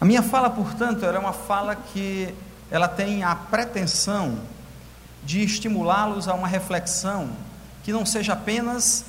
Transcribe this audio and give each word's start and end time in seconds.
A 0.00 0.04
minha 0.04 0.22
fala, 0.22 0.48
portanto, 0.48 1.04
ela 1.04 1.16
é 1.16 1.20
uma 1.20 1.32
fala 1.32 1.74
que 1.74 2.32
ela 2.70 2.86
tem 2.86 3.24
a 3.24 3.34
pretensão 3.34 4.38
de 5.24 5.42
estimulá-los 5.42 6.28
a 6.28 6.34
uma 6.34 6.46
reflexão 6.46 7.30
que 7.82 7.92
não 7.92 8.06
seja 8.06 8.34
apenas 8.34 9.04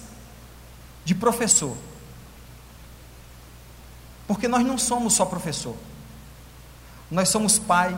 de 1.05 1.13
professor. 1.13 1.75
Porque 4.27 4.47
nós 4.47 4.65
não 4.65 4.77
somos 4.77 5.13
só 5.13 5.25
professor. 5.25 5.75
Nós 7.09 7.29
somos 7.29 7.59
pai, 7.59 7.97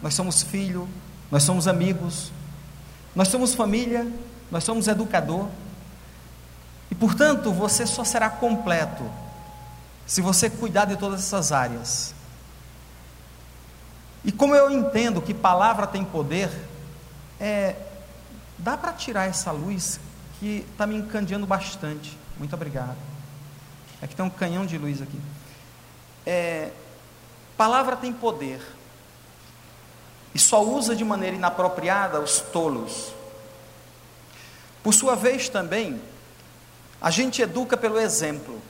nós 0.00 0.14
somos 0.14 0.42
filho, 0.42 0.88
nós 1.30 1.42
somos 1.42 1.66
amigos, 1.68 2.32
nós 3.14 3.28
somos 3.28 3.54
família, 3.54 4.10
nós 4.50 4.64
somos 4.64 4.88
educador. 4.88 5.48
E 6.90 6.94
portanto, 6.94 7.52
você 7.52 7.86
só 7.86 8.04
será 8.04 8.28
completo 8.28 9.04
se 10.06 10.20
você 10.20 10.50
cuidar 10.50 10.84
de 10.84 10.96
todas 10.96 11.20
essas 11.20 11.52
áreas. 11.52 12.14
E 14.24 14.30
como 14.30 14.54
eu 14.54 14.70
entendo 14.70 15.20
que 15.20 15.34
palavra 15.34 15.86
tem 15.86 16.04
poder, 16.04 16.50
é, 17.40 17.74
dá 18.58 18.76
para 18.76 18.92
tirar 18.92 19.28
essa 19.28 19.50
luz 19.50 19.98
que 20.38 20.64
está 20.70 20.86
me 20.86 20.96
encandeando 20.96 21.46
bastante. 21.46 22.16
Muito 22.38 22.54
obrigado. 22.54 22.96
Aqui 24.00 24.14
tem 24.14 24.24
um 24.24 24.30
canhão 24.30 24.64
de 24.64 24.78
luz 24.78 25.02
aqui. 25.02 25.20
É, 26.24 26.70
palavra 27.56 27.96
tem 27.96 28.12
poder. 28.12 28.60
E 30.34 30.38
só 30.38 30.62
usa 30.64 30.94
de 30.96 31.04
maneira 31.04 31.36
inapropriada 31.36 32.20
os 32.20 32.40
tolos. 32.40 33.12
Por 34.82 34.94
sua 34.94 35.14
vez 35.14 35.48
também, 35.48 36.00
a 37.00 37.10
gente 37.10 37.42
educa 37.42 37.76
pelo 37.76 37.98
exemplo. 38.00 38.60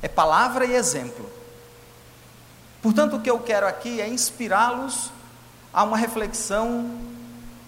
É 0.00 0.08
palavra 0.08 0.64
e 0.64 0.74
exemplo. 0.74 1.37
Portanto, 2.82 3.16
o 3.16 3.20
que 3.20 3.30
eu 3.30 3.40
quero 3.40 3.66
aqui 3.66 4.00
é 4.00 4.08
inspirá-los 4.08 5.10
a 5.72 5.82
uma 5.82 5.96
reflexão 5.96 6.90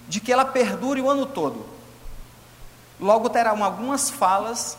de 0.09 0.21
que 0.21 0.33
ela 0.33 0.45
perdure 0.45 1.01
o 1.01 1.11
ano 1.11 1.27
todo. 1.27 1.67
Logo 2.99 3.29
terão 3.29 3.65
algumas 3.65 4.11
falas 4.11 4.77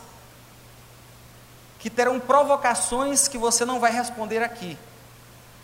que 1.79 1.89
terão 1.89 2.19
provocações 2.19 3.27
que 3.27 3.37
você 3.37 3.65
não 3.65 3.79
vai 3.79 3.91
responder 3.91 4.43
aqui. 4.43 4.77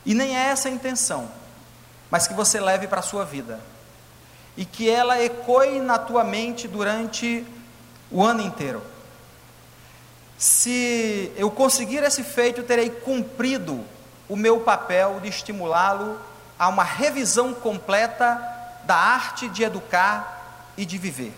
E 0.06 0.14
nem 0.14 0.36
é 0.36 0.48
essa 0.48 0.68
a 0.68 0.72
intenção, 0.72 1.30
mas 2.09 2.28
que 2.28 2.34
você 2.34 2.59
leve 2.59 2.88
para 2.88 3.00
a 3.00 3.04
sua 3.04 3.24
vida. 3.24 3.59
E 4.56 4.66
que 4.66 4.90
ela 4.90 5.22
ecoe 5.22 5.80
na 5.80 6.00
tua 6.00 6.24
mente 6.24 6.68
durante 6.68 7.46
o 8.09 8.24
ano 8.24 8.42
inteiro. 8.42 8.81
Se 10.38 11.31
eu 11.36 11.52
conseguir 11.52 12.04
esse 12.04 12.24
feito, 12.24 12.64
terei 12.64 12.90
cumprido 12.90 13.84
o 14.30 14.36
meu 14.36 14.61
papel 14.61 15.20
de 15.20 15.30
estimulá-lo 15.30 16.20
a 16.58 16.67
uma 16.67 16.83
revisão 16.83 17.53
completa 17.53 18.42
da 18.84 18.95
arte 18.95 19.47
de 19.50 19.64
educar 19.64 20.66
e 20.78 20.86
de 20.86 20.97
viver. 20.97 21.34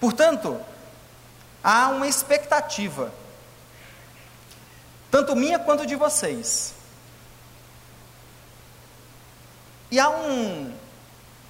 Portanto, 0.00 0.58
há 1.62 1.88
uma 1.88 2.06
expectativa, 2.06 3.12
tanto 5.10 5.36
minha 5.36 5.58
quanto 5.58 5.86
de 5.86 5.94
vocês. 5.94 6.74
E 9.90 9.98
há 9.98 10.08
um 10.08 10.74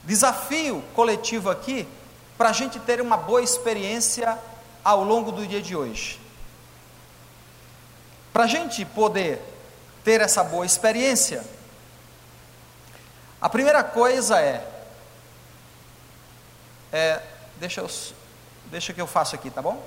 desafio 0.02 0.82
coletivo 0.94 1.50
aqui 1.50 1.86
para 2.36 2.48
a 2.48 2.52
gente 2.52 2.80
ter 2.80 3.00
uma 3.00 3.16
boa 3.16 3.42
experiência 3.42 4.38
ao 4.82 5.04
longo 5.04 5.30
do 5.30 5.46
dia 5.46 5.60
de 5.60 5.76
hoje. 5.76 6.18
Para 8.32 8.44
a 8.44 8.46
gente 8.46 8.84
poder 8.84 9.49
ter 10.04 10.20
essa 10.20 10.42
boa 10.42 10.64
experiência, 10.64 11.44
a 13.40 13.48
primeira 13.48 13.82
coisa 13.82 14.40
é, 14.40 14.66
é 16.92 17.22
deixa, 17.56 17.80
eu, 17.80 17.90
deixa 18.66 18.92
que 18.92 19.00
eu 19.00 19.06
faço 19.06 19.34
aqui, 19.34 19.50
tá 19.50 19.62
bom? 19.62 19.82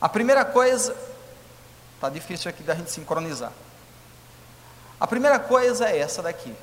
A 0.00 0.08
primeira 0.08 0.44
coisa, 0.44 0.94
tá 2.00 2.10
difícil 2.10 2.50
aqui 2.50 2.62
da 2.62 2.74
gente 2.74 2.90
sincronizar. 2.90 3.52
A 5.00 5.06
primeira 5.06 5.38
coisa 5.38 5.88
é 5.88 5.98
essa 5.98 6.22
daqui. 6.22 6.54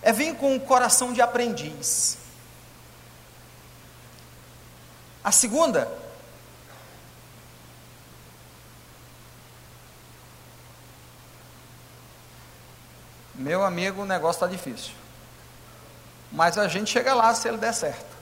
É 0.00 0.12
vir 0.12 0.34
com 0.36 0.56
o 0.56 0.60
coração 0.60 1.12
de 1.12 1.20
aprendiz. 1.20 2.18
A 5.22 5.32
segunda 5.32 5.90
Meu 13.38 13.64
amigo, 13.64 14.02
o 14.02 14.04
negócio 14.04 14.44
está 14.44 14.48
difícil. 14.48 14.92
Mas 16.32 16.58
a 16.58 16.66
gente 16.66 16.90
chega 16.90 17.14
lá 17.14 17.32
se 17.34 17.46
ele 17.46 17.56
der 17.56 17.72
certo. 17.72 18.18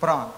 Pronto. 0.00 0.34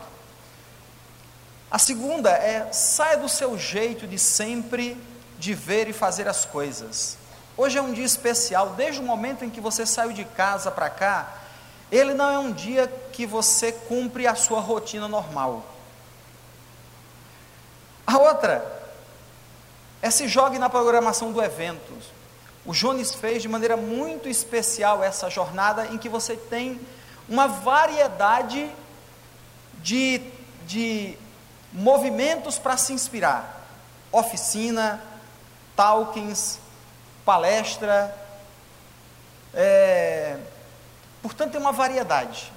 A 1.70 1.78
segunda 1.78 2.30
é 2.30 2.70
saia 2.72 3.16
do 3.16 3.28
seu 3.28 3.58
jeito 3.58 4.06
de 4.06 4.18
sempre 4.18 5.02
de 5.38 5.54
ver 5.54 5.88
e 5.88 5.94
fazer 5.94 6.28
as 6.28 6.44
coisas. 6.44 7.16
Hoje 7.56 7.78
é 7.78 7.82
um 7.82 7.94
dia 7.94 8.04
especial, 8.04 8.70
desde 8.70 9.00
o 9.00 9.04
momento 9.04 9.44
em 9.46 9.50
que 9.50 9.62
você 9.62 9.86
saiu 9.86 10.12
de 10.12 10.26
casa 10.26 10.70
para 10.70 10.90
cá, 10.90 11.38
ele 11.90 12.12
não 12.12 12.30
é 12.30 12.38
um 12.38 12.52
dia 12.52 12.86
que 13.12 13.24
você 13.24 13.72
cumpre 13.72 14.26
a 14.26 14.34
sua 14.34 14.60
rotina 14.60 15.08
normal. 15.08 15.64
A 18.06 18.18
outra 18.18 18.79
é 20.02 20.10
se 20.10 20.26
jogue 20.28 20.58
na 20.58 20.70
programação 20.70 21.32
do 21.32 21.42
evento. 21.42 21.92
O 22.64 22.72
Jones 22.72 23.14
fez 23.14 23.42
de 23.42 23.48
maneira 23.48 23.76
muito 23.76 24.28
especial 24.28 25.02
essa 25.02 25.30
jornada 25.30 25.86
em 25.86 25.98
que 25.98 26.08
você 26.08 26.36
tem 26.36 26.80
uma 27.28 27.46
variedade 27.46 28.70
de, 29.82 30.20
de 30.66 31.16
movimentos 31.72 32.58
para 32.58 32.76
se 32.76 32.92
inspirar. 32.92 33.66
Oficina, 34.12 35.02
talkings, 35.76 36.58
palestra. 37.24 38.14
É, 39.54 40.38
portanto, 41.22 41.52
tem 41.52 41.60
uma 41.60 41.72
variedade. 41.72 42.52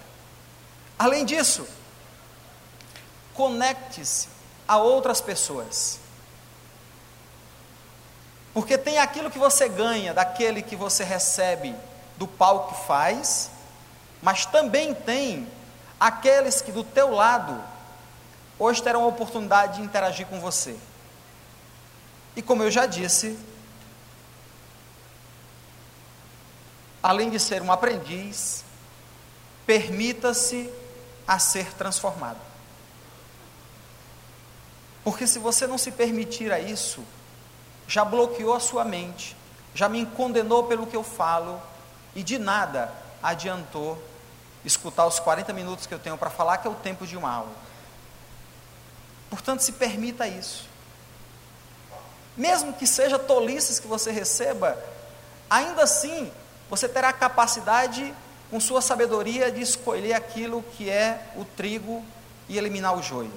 Além 0.97 1.25
disso, 1.25 1.67
conecte-se 3.33 4.27
a 4.67 4.77
outras 4.77 5.21
pessoas. 5.21 6.02
Porque 8.53 8.77
tem 8.77 8.99
aquilo 8.99 9.31
que 9.31 9.39
você 9.39 9.67
ganha 9.67 10.13
daquele 10.13 10.61
que 10.61 10.75
você 10.75 11.03
recebe 11.03 11.75
do 12.17 12.27
pau 12.27 12.67
que 12.67 12.85
faz, 12.85 13.49
mas 14.21 14.45
também 14.45 14.93
tem 14.93 15.47
aqueles 15.99 16.61
que 16.61 16.71
do 16.71 16.83
teu 16.83 17.11
lado 17.11 17.59
hoje 18.59 18.83
terão 18.83 19.03
a 19.03 19.07
oportunidade 19.07 19.77
de 19.77 19.81
interagir 19.81 20.27
com 20.27 20.39
você. 20.39 20.77
E 22.35 22.41
como 22.41 22.63
eu 22.63 22.69
já 22.69 22.85
disse, 22.85 23.37
além 27.01 27.29
de 27.29 27.39
ser 27.39 27.61
um 27.61 27.71
aprendiz, 27.71 28.63
permita-se 29.65 30.71
a 31.27 31.39
ser 31.39 31.73
transformado. 31.73 32.39
Porque 35.03 35.27
se 35.27 35.39
você 35.39 35.67
não 35.67 35.77
se 35.77 35.91
permitir 35.91 36.51
a 36.51 36.59
isso, 36.59 37.03
já 37.87 38.03
bloqueou 38.05 38.53
a 38.53 38.59
sua 38.59 38.83
mente, 38.83 39.35
já 39.73 39.89
me 39.89 40.05
condenou 40.05 40.63
pelo 40.65 40.87
que 40.87 40.95
eu 40.95 41.03
falo 41.03 41.61
e 42.15 42.23
de 42.23 42.37
nada 42.37 42.91
adiantou 43.21 44.01
escutar 44.65 45.05
os 45.05 45.19
40 45.19 45.51
minutos 45.53 45.85
que 45.85 45.93
eu 45.93 45.99
tenho 45.99 46.17
para 46.17 46.29
falar, 46.29 46.57
que 46.57 46.67
é 46.67 46.71
o 46.71 46.75
tempo 46.75 47.05
de 47.05 47.17
uma 47.17 47.29
aula. 47.29 47.51
Portanto, 49.29 49.61
se 49.61 49.73
permita 49.73 50.27
isso. 50.27 50.65
Mesmo 52.37 52.73
que 52.73 52.87
seja 52.87 53.19
tolices 53.19 53.79
que 53.79 53.87
você 53.87 54.11
receba, 54.11 54.77
ainda 55.49 55.83
assim 55.83 56.31
você 56.69 56.87
terá 56.87 57.09
a 57.09 57.13
capacidade, 57.13 58.13
com 58.49 58.59
sua 58.59 58.81
sabedoria, 58.81 59.51
de 59.51 59.61
escolher 59.61 60.13
aquilo 60.13 60.63
que 60.75 60.89
é 60.89 61.31
o 61.35 61.45
trigo 61.45 62.03
e 62.47 62.57
eliminar 62.57 62.95
o 62.95 63.01
joio. 63.01 63.33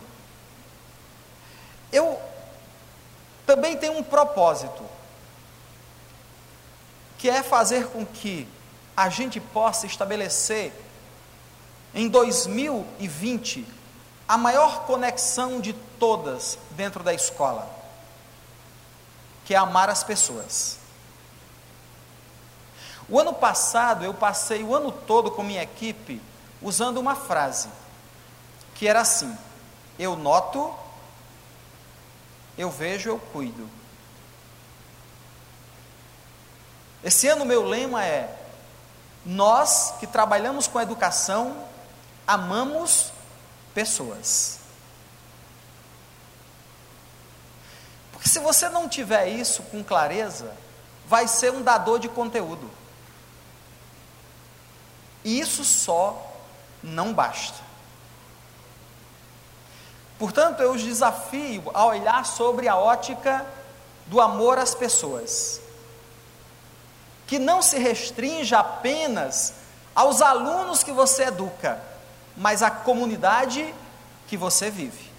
Eu 1.93 2.21
também 3.57 3.75
tem 3.75 3.89
um 3.89 4.03
propósito, 4.03 4.85
que 7.17 7.31
é 7.31 7.43
fazer 7.43 7.87
com 7.87 8.05
que 8.05 8.47
a 8.95 9.09
gente 9.09 9.41
possa 9.41 9.87
estabelecer 9.87 10.75
em 11.95 12.07
2020 12.07 13.67
a 14.29 14.37
maior 14.37 14.85
conexão 14.85 15.59
de 15.59 15.73
todas 15.99 16.59
dentro 16.73 17.03
da 17.03 17.15
escola, 17.15 17.67
que 19.47 19.55
é 19.55 19.57
amar 19.57 19.89
as 19.89 20.05
pessoas. 20.05 20.79
O 23.09 23.19
ano 23.19 23.33
passado 23.33 24.05
eu 24.05 24.13
passei 24.13 24.63
o 24.63 24.75
ano 24.75 24.93
todo 24.93 25.31
com 25.31 25.43
minha 25.43 25.63
equipe 25.63 26.21
usando 26.61 26.99
uma 26.99 27.15
frase 27.15 27.71
que 28.75 28.87
era 28.87 29.01
assim: 29.01 29.35
eu 29.99 30.15
noto, 30.15 30.75
eu 32.57 32.71
vejo, 32.71 33.09
eu 33.09 33.19
cuido. 33.19 33.69
Esse 37.05 37.29
ano 37.29 37.45
meu 37.45 37.65
lema 37.65 38.05
é: 38.05 38.35
nós 39.25 39.95
que 40.01 40.07
trabalhamos 40.07 40.67
com 40.67 40.81
educação 40.81 41.67
amamos 42.27 43.13
pessoas. 43.75 44.59
Porque 48.13 48.29
se 48.29 48.39
você 48.39 48.69
não 48.69 48.89
tiver 48.89 49.29
isso 49.29 49.63
com 49.65 49.85
clareza, 49.85 50.53
vai 51.07 51.29
ser 51.29 51.53
um 51.53 51.63
dador 51.63 51.99
de 51.99 52.09
conteúdo. 52.09 52.71
E 55.23 55.39
isso 55.39 55.65
só 55.65 56.35
não 56.83 57.13
basta. 57.13 57.66
Portanto, 60.19 60.61
eu 60.61 60.73
os 60.73 60.83
desafio 60.83 61.71
a 61.75 61.85
olhar 61.85 62.25
sobre 62.25 62.69
a 62.69 62.77
ótica 62.77 63.45
do 64.07 64.21
amor 64.21 64.59
às 64.59 64.75
pessoas, 64.75 65.61
que 67.27 67.39
não 67.39 67.61
se 67.61 67.79
restrinja 67.79 68.59
apenas 68.59 69.53
aos 69.95 70.23
alunos 70.23 70.83
que 70.83 70.93
você 70.93 71.25
educa, 71.25 71.81
mas 72.37 72.63
à 72.63 72.71
comunidade 72.71 73.75
que 74.27 74.37
você 74.37 74.71
vive. 74.71 75.11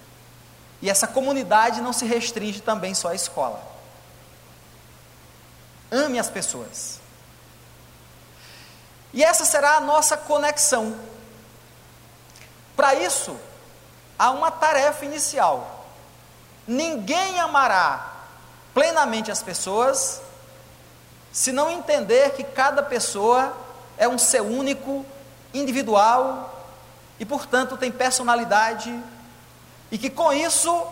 E 0.80 0.88
essa 0.88 1.06
comunidade 1.06 1.80
não 1.80 1.92
se 1.92 2.06
restringe 2.06 2.60
também 2.60 2.94
só 2.94 3.08
à 3.08 3.14
escola. 3.14 3.60
Ame 5.90 6.18
as 6.18 6.30
pessoas. 6.30 7.00
E 9.12 9.24
essa 9.24 9.44
será 9.44 9.76
a 9.76 9.80
nossa 9.80 10.16
conexão. 10.16 10.96
Para 12.76 12.94
isso, 12.94 13.36
há 14.18 14.30
uma 14.30 14.50
tarefa 14.50 15.04
inicial. 15.04 15.86
Ninguém 16.66 17.38
amará 17.38 18.14
plenamente 18.74 19.30
as 19.30 19.42
pessoas 19.42 20.20
se 21.32 21.52
não 21.52 21.70
entender 21.70 22.32
que 22.32 22.42
cada 22.42 22.82
pessoa 22.82 23.56
é 23.96 24.08
um 24.08 24.18
ser 24.18 24.42
único, 24.42 25.04
individual 25.52 26.66
e, 27.18 27.24
portanto, 27.24 27.76
tem 27.76 27.90
personalidade 27.90 28.92
e 29.90 29.96
que 29.96 30.10
com 30.10 30.32
isso 30.32 30.86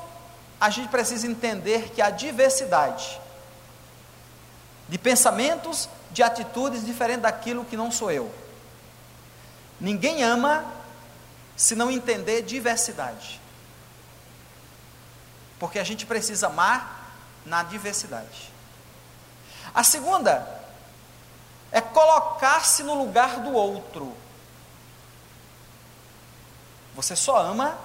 a 0.61 0.70
gente 0.70 0.88
precisa 0.88 1.26
entender 1.26 1.90
que 1.90 2.00
a 2.00 2.11
diversidade 2.11 3.20
de 4.88 4.99
pensamentos, 4.99 5.88
de 6.11 6.22
atitudes 6.22 6.84
diferentes 6.84 7.22
daquilo 7.22 7.64
que 7.64 7.76
não 7.76 7.90
sou 7.90 8.11
eu. 8.11 8.31
Ninguém 9.81 10.22
ama 10.22 10.64
se 11.56 11.75
não 11.75 11.91
entender 11.91 12.43
diversidade. 12.43 13.41
Porque 15.58 15.79
a 15.79 15.85
gente 15.85 16.05
precisa 16.05 16.49
amar 16.49 17.14
na 17.44 17.62
diversidade. 17.62 18.53
A 19.75 19.82
segunda 19.82 20.47
é 21.73 21.81
colocar-se 21.81 22.82
no 22.82 22.94
lugar 22.94 23.41
do 23.41 23.53
outro. 23.53 24.14
Você 26.94 27.17
só 27.17 27.38
ama 27.38 27.79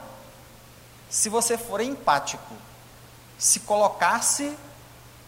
se 1.10 1.28
você 1.28 1.58
for 1.58 1.82
empático, 1.82 2.56
se 3.38 3.62
colocar-se 3.62 4.58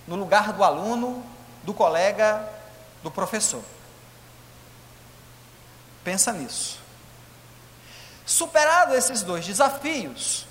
no 0.08 0.16
lugar 0.16 0.54
do 0.54 0.64
aluno, 0.64 1.26
do 1.64 1.74
colega, 1.74 2.50
do 3.02 3.12
professor. 3.12 3.64
Pensa 6.04 6.32
nisso. 6.32 6.83
Superado 8.26 8.96
esses 8.96 9.22
dois 9.22 9.46
desafios, 9.46 10.46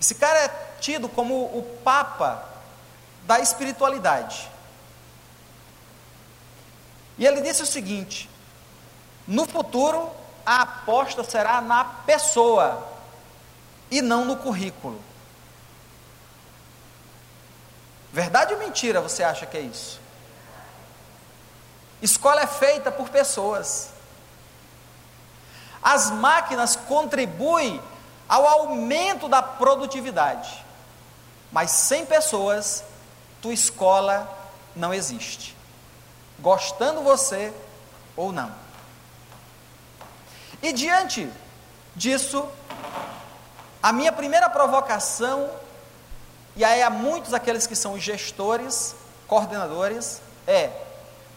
esse 0.00 0.14
cara 0.14 0.38
é 0.44 0.76
tido 0.80 1.08
como 1.08 1.44
o 1.44 1.62
papa 1.82 2.44
da 3.24 3.40
espiritualidade. 3.40 4.48
E 7.18 7.26
ele 7.26 7.40
disse 7.40 7.62
o 7.62 7.66
seguinte: 7.66 8.30
no 9.26 9.46
futuro 9.46 10.10
a 10.44 10.62
aposta 10.62 11.24
será 11.24 11.60
na 11.60 11.84
pessoa 11.84 12.86
e 13.90 14.00
não 14.00 14.24
no 14.24 14.36
currículo. 14.36 15.00
Verdade 18.12 18.54
ou 18.54 18.58
mentira 18.58 19.00
você 19.00 19.22
acha 19.22 19.44
que 19.44 19.56
é 19.56 19.60
isso? 19.60 20.00
Escola 22.00 22.42
é 22.42 22.46
feita 22.46 22.92
por 22.92 23.08
pessoas. 23.08 23.90
As 25.88 26.10
máquinas 26.10 26.74
contribuem 26.74 27.80
ao 28.28 28.44
aumento 28.44 29.28
da 29.28 29.40
produtividade, 29.40 30.64
mas 31.52 31.70
sem 31.70 32.04
pessoas, 32.04 32.82
tua 33.40 33.54
escola 33.54 34.28
não 34.74 34.92
existe, 34.92 35.56
gostando 36.40 37.02
você 37.02 37.54
ou 38.16 38.32
não. 38.32 38.50
E 40.60 40.72
diante 40.72 41.30
disso, 41.94 42.48
a 43.80 43.92
minha 43.92 44.10
primeira 44.10 44.50
provocação 44.50 45.48
e 46.56 46.64
aí 46.64 46.82
há 46.82 46.88
muitos 46.88 47.34
aqueles 47.34 47.66
que 47.66 47.76
são 47.76 47.96
gestores, 47.96 48.96
coordenadores, 49.28 50.22
é: 50.46 50.70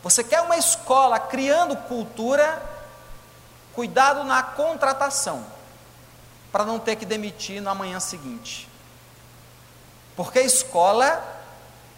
você 0.01 0.23
quer 0.23 0.41
uma 0.41 0.55
escola 0.55 1.19
criando 1.19 1.75
cultura, 1.75 2.59
cuidado 3.73 4.23
na 4.23 4.41
contratação, 4.43 5.45
para 6.51 6.65
não 6.65 6.79
ter 6.79 6.95
que 6.95 7.05
demitir 7.05 7.61
na 7.61 7.73
manhã 7.73 7.99
seguinte. 7.99 8.67
Porque 10.15 10.39
a 10.39 10.43
escola, 10.43 11.23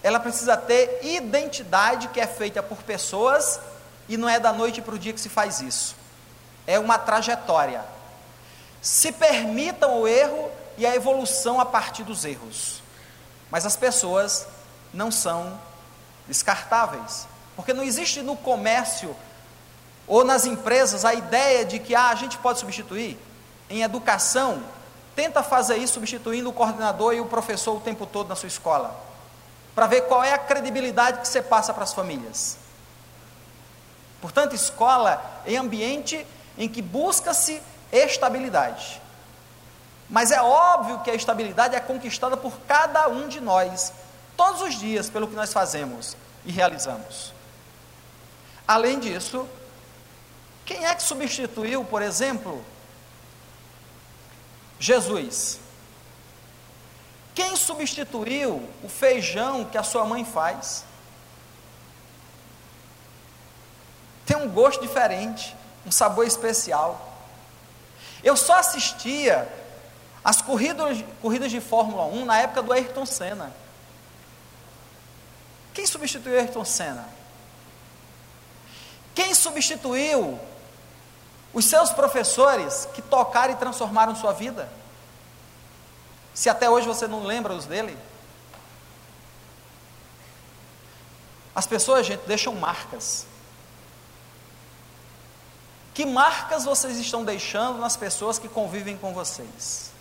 ela 0.03 0.19
precisa 0.19 0.55
ter 0.55 0.99
identidade 1.01 2.07
que 2.09 2.19
é 2.19 2.27
feita 2.27 2.61
por 2.61 2.83
pessoas 2.83 3.59
e 4.07 4.17
não 4.17 4.29
é 4.29 4.39
da 4.39 4.53
noite 4.53 4.81
para 4.81 4.93
o 4.93 4.99
dia 4.99 5.13
que 5.13 5.21
se 5.21 5.29
faz 5.29 5.59
isso. 5.59 5.95
É 6.67 6.77
uma 6.77 6.97
trajetória. 6.97 7.83
Se 8.81 9.11
permitam 9.11 10.01
o 10.01 10.07
erro 10.07 10.51
e 10.77 10.85
a 10.85 10.95
evolução 10.95 11.59
a 11.59 11.65
partir 11.65 12.03
dos 12.03 12.25
erros. 12.25 12.81
Mas 13.49 13.65
as 13.65 13.75
pessoas 13.75 14.47
não 14.93 15.11
são 15.11 15.59
descartáveis. 16.27 17.27
Porque 17.55 17.73
não 17.73 17.83
existe 17.83 18.21
no 18.21 18.35
comércio 18.35 19.15
ou 20.11 20.25
nas 20.25 20.45
empresas 20.45 21.05
a 21.05 21.13
ideia 21.13 21.63
de 21.63 21.79
que 21.79 21.95
ah, 21.95 22.09
a 22.09 22.15
gente 22.15 22.37
pode 22.37 22.59
substituir. 22.59 23.17
Em 23.69 23.81
educação, 23.81 24.61
tenta 25.15 25.41
fazer 25.41 25.77
isso 25.77 25.93
substituindo 25.93 26.49
o 26.49 26.53
coordenador 26.53 27.13
e 27.13 27.21
o 27.21 27.27
professor 27.27 27.77
o 27.77 27.79
tempo 27.79 28.05
todo 28.05 28.27
na 28.27 28.35
sua 28.35 28.47
escola. 28.47 28.93
Para 29.73 29.87
ver 29.87 30.01
qual 30.07 30.21
é 30.21 30.33
a 30.33 30.37
credibilidade 30.37 31.21
que 31.21 31.27
você 31.29 31.41
passa 31.41 31.73
para 31.73 31.85
as 31.85 31.93
famílias. 31.93 32.57
Portanto, 34.19 34.53
escola 34.53 35.23
é 35.45 35.55
ambiente 35.55 36.27
em 36.57 36.67
que 36.67 36.81
busca-se 36.81 37.63
estabilidade. 37.89 39.01
Mas 40.09 40.29
é 40.29 40.41
óbvio 40.41 40.99
que 40.99 41.09
a 41.09 41.15
estabilidade 41.15 41.73
é 41.73 41.79
conquistada 41.79 42.35
por 42.35 42.51
cada 42.67 43.07
um 43.07 43.29
de 43.29 43.39
nós, 43.39 43.93
todos 44.35 44.61
os 44.61 44.77
dias, 44.77 45.09
pelo 45.09 45.29
que 45.29 45.35
nós 45.37 45.53
fazemos 45.53 46.17
e 46.45 46.51
realizamos. 46.51 47.33
Além 48.67 48.99
disso, 48.99 49.47
quem 50.71 50.85
é 50.85 50.95
que 50.95 51.03
substituiu, 51.03 51.83
por 51.83 52.01
exemplo, 52.01 52.63
Jesus? 54.79 55.59
Quem 57.35 57.57
substituiu 57.57 58.69
o 58.81 58.87
feijão 58.87 59.65
que 59.65 59.77
a 59.77 59.83
sua 59.83 60.05
mãe 60.05 60.23
faz? 60.23 60.85
Tem 64.25 64.37
um 64.37 64.47
gosto 64.47 64.81
diferente, 64.81 65.53
um 65.85 65.91
sabor 65.91 66.25
especial. 66.25 67.19
Eu 68.23 68.37
só 68.37 68.57
assistia 68.57 69.51
as 70.23 70.41
corridas, 70.41 71.03
corridas 71.21 71.51
de 71.51 71.59
Fórmula 71.59 72.05
1 72.05 72.23
na 72.23 72.39
época 72.39 72.61
do 72.61 72.71
Ayrton 72.71 73.05
Senna. 73.05 73.53
Quem 75.73 75.85
substituiu 75.85 76.39
Ayrton 76.39 76.63
Senna? 76.63 77.09
Quem 79.13 79.35
substituiu 79.35 80.39
os 81.53 81.65
seus 81.65 81.91
professores 81.91 82.87
que 82.93 83.01
tocaram 83.01 83.53
e 83.53 83.57
transformaram 83.57 84.15
sua 84.15 84.31
vida? 84.33 84.71
Se 86.33 86.49
até 86.49 86.69
hoje 86.69 86.87
você 86.87 87.07
não 87.07 87.23
lembra 87.23 87.53
os 87.53 87.65
dele? 87.65 87.97
As 91.53 91.67
pessoas, 91.67 92.05
gente, 92.05 92.25
deixam 92.25 92.55
marcas. 92.55 93.25
Que 95.93 96.05
marcas 96.05 96.63
vocês 96.63 96.97
estão 96.97 97.25
deixando 97.25 97.79
nas 97.79 97.97
pessoas 97.97 98.39
que 98.39 98.47
convivem 98.47 98.97
com 98.97 99.13
vocês? 99.13 99.91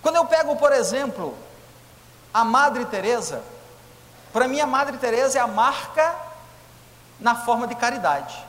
Quando 0.00 0.16
eu 0.16 0.24
pego, 0.24 0.56
por 0.56 0.72
exemplo, 0.72 1.36
a 2.32 2.44
Madre 2.44 2.86
Teresa, 2.86 3.42
para 4.32 4.48
mim 4.48 4.60
a 4.60 4.66
Madre 4.66 4.96
Teresa 4.98 5.38
é 5.38 5.42
a 5.42 5.46
marca 5.46 6.14
na 7.20 7.34
forma 7.34 7.66
de 7.66 7.74
caridade. 7.74 8.45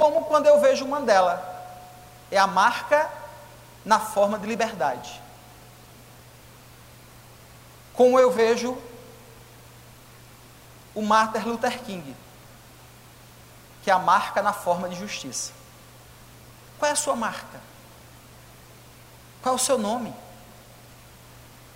Como 0.00 0.24
quando 0.24 0.46
eu 0.46 0.58
vejo 0.58 0.88
Mandela. 0.88 1.46
é 2.30 2.38
a 2.38 2.46
marca 2.46 3.10
na 3.84 4.00
forma 4.00 4.38
de 4.38 4.46
liberdade. 4.46 5.20
Como 7.92 8.18
eu 8.18 8.30
vejo 8.30 8.78
o 10.94 11.02
Martin 11.02 11.40
Luther 11.40 11.82
King, 11.82 12.16
que 13.82 13.90
é 13.90 13.92
a 13.92 13.98
marca 13.98 14.40
na 14.40 14.54
forma 14.54 14.88
de 14.88 14.96
justiça. 14.96 15.52
Qual 16.78 16.88
é 16.88 16.92
a 16.92 16.96
sua 16.96 17.14
marca? 17.14 17.60
Qual 19.42 19.52
é 19.52 19.56
o 19.56 19.60
seu 19.60 19.76
nome? 19.76 20.14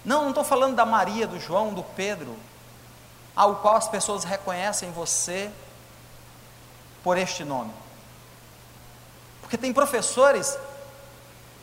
Não, 0.02 0.22
não 0.22 0.28
estou 0.30 0.44
falando 0.44 0.74
da 0.74 0.86
Maria, 0.86 1.26
do 1.26 1.38
João, 1.38 1.74
do 1.74 1.82
Pedro, 1.82 2.38
ao 3.36 3.56
qual 3.56 3.76
as 3.76 3.86
pessoas 3.86 4.24
reconhecem 4.24 4.90
você 4.92 5.52
por 7.02 7.18
este 7.18 7.44
nome. 7.44 7.83
Porque 9.54 9.66
tem 9.66 9.72
professores 9.72 10.58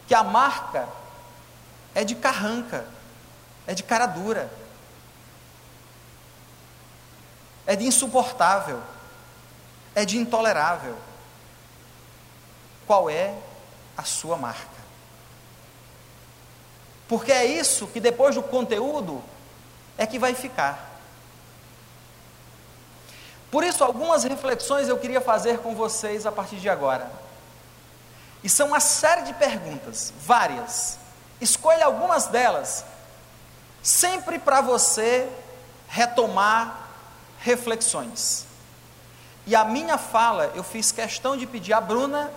que 0.08 0.16
a 0.16 0.24
marca 0.24 0.88
é 1.94 2.06
de 2.06 2.16
carranca, 2.16 2.88
é 3.68 3.74
de 3.74 3.84
cara 3.84 4.06
dura, 4.06 4.50
é 7.68 7.76
de 7.76 7.86
insuportável, 7.86 8.82
é 9.94 10.06
de 10.06 10.18
intolerável. 10.18 10.98
Qual 12.88 13.10
é 13.10 13.36
a 13.98 14.06
sua 14.06 14.38
marca? 14.38 14.70
Porque 17.10 17.34
é 17.34 17.44
isso 17.44 17.88
que 17.88 18.00
depois 18.00 18.36
do 18.36 18.42
conteúdo 18.42 19.22
é 19.98 20.08
que 20.08 20.18
vai 20.18 20.34
ficar. 20.34 20.98
Por 23.52 23.66
isso, 23.66 23.84
algumas 23.84 24.24
reflexões 24.24 24.88
eu 24.88 24.98
queria 24.98 25.20
fazer 25.20 25.58
com 25.58 25.76
vocês 25.76 26.26
a 26.26 26.32
partir 26.32 26.56
de 26.56 26.70
agora. 26.70 27.30
E 28.44 28.50
são 28.50 28.68
uma 28.68 28.80
série 28.80 29.24
de 29.24 29.34
perguntas, 29.34 30.14
várias. 30.26 30.98
Escolha 31.40 31.86
algumas 31.86 32.28
delas, 32.28 32.84
sempre 33.84 34.40
para 34.40 34.62
você 34.62 35.30
retomar 35.88 36.90
reflexões. 37.40 38.46
E 39.46 39.56
a 39.56 39.66
minha 39.66 39.98
fala, 39.98 40.52
eu 40.56 40.64
fiz 40.64 40.92
questão 40.92 41.36
de 41.36 41.48
pedir 41.48 41.74
a 41.74 41.82
Bruna, 41.82 42.32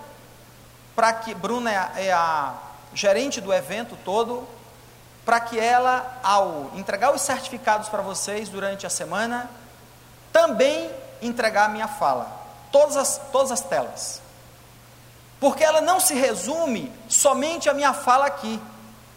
para 0.95 1.13
que 1.13 1.33
Bruna 1.33 1.71
é 1.71 1.77
a, 1.77 1.91
é 1.97 2.11
a 2.11 2.53
gerente 2.93 3.39
do 3.41 3.53
evento 3.53 3.97
todo, 4.03 4.47
para 5.23 5.39
que 5.39 5.59
ela, 5.59 6.19
ao 6.23 6.71
entregar 6.75 7.13
os 7.13 7.21
certificados 7.21 7.89
para 7.89 8.01
vocês 8.01 8.47
durante 8.47 8.85
a 8.85 8.89
semana, 8.89 9.49
também 10.31 10.89
entregar 11.21 11.65
a 11.65 11.69
minha 11.69 11.87
fala, 11.87 12.29
todas 12.71 12.95
as, 12.95 13.21
todas 13.31 13.51
as 13.51 13.61
telas. 13.61 14.21
Porque 15.45 15.63
ela 15.63 15.79
não 15.79 15.99
se 15.99 16.15
resume 16.15 16.91
somente 17.07 17.69
a 17.69 17.73
minha 17.75 17.93
fala 17.93 18.25
aqui, 18.25 18.59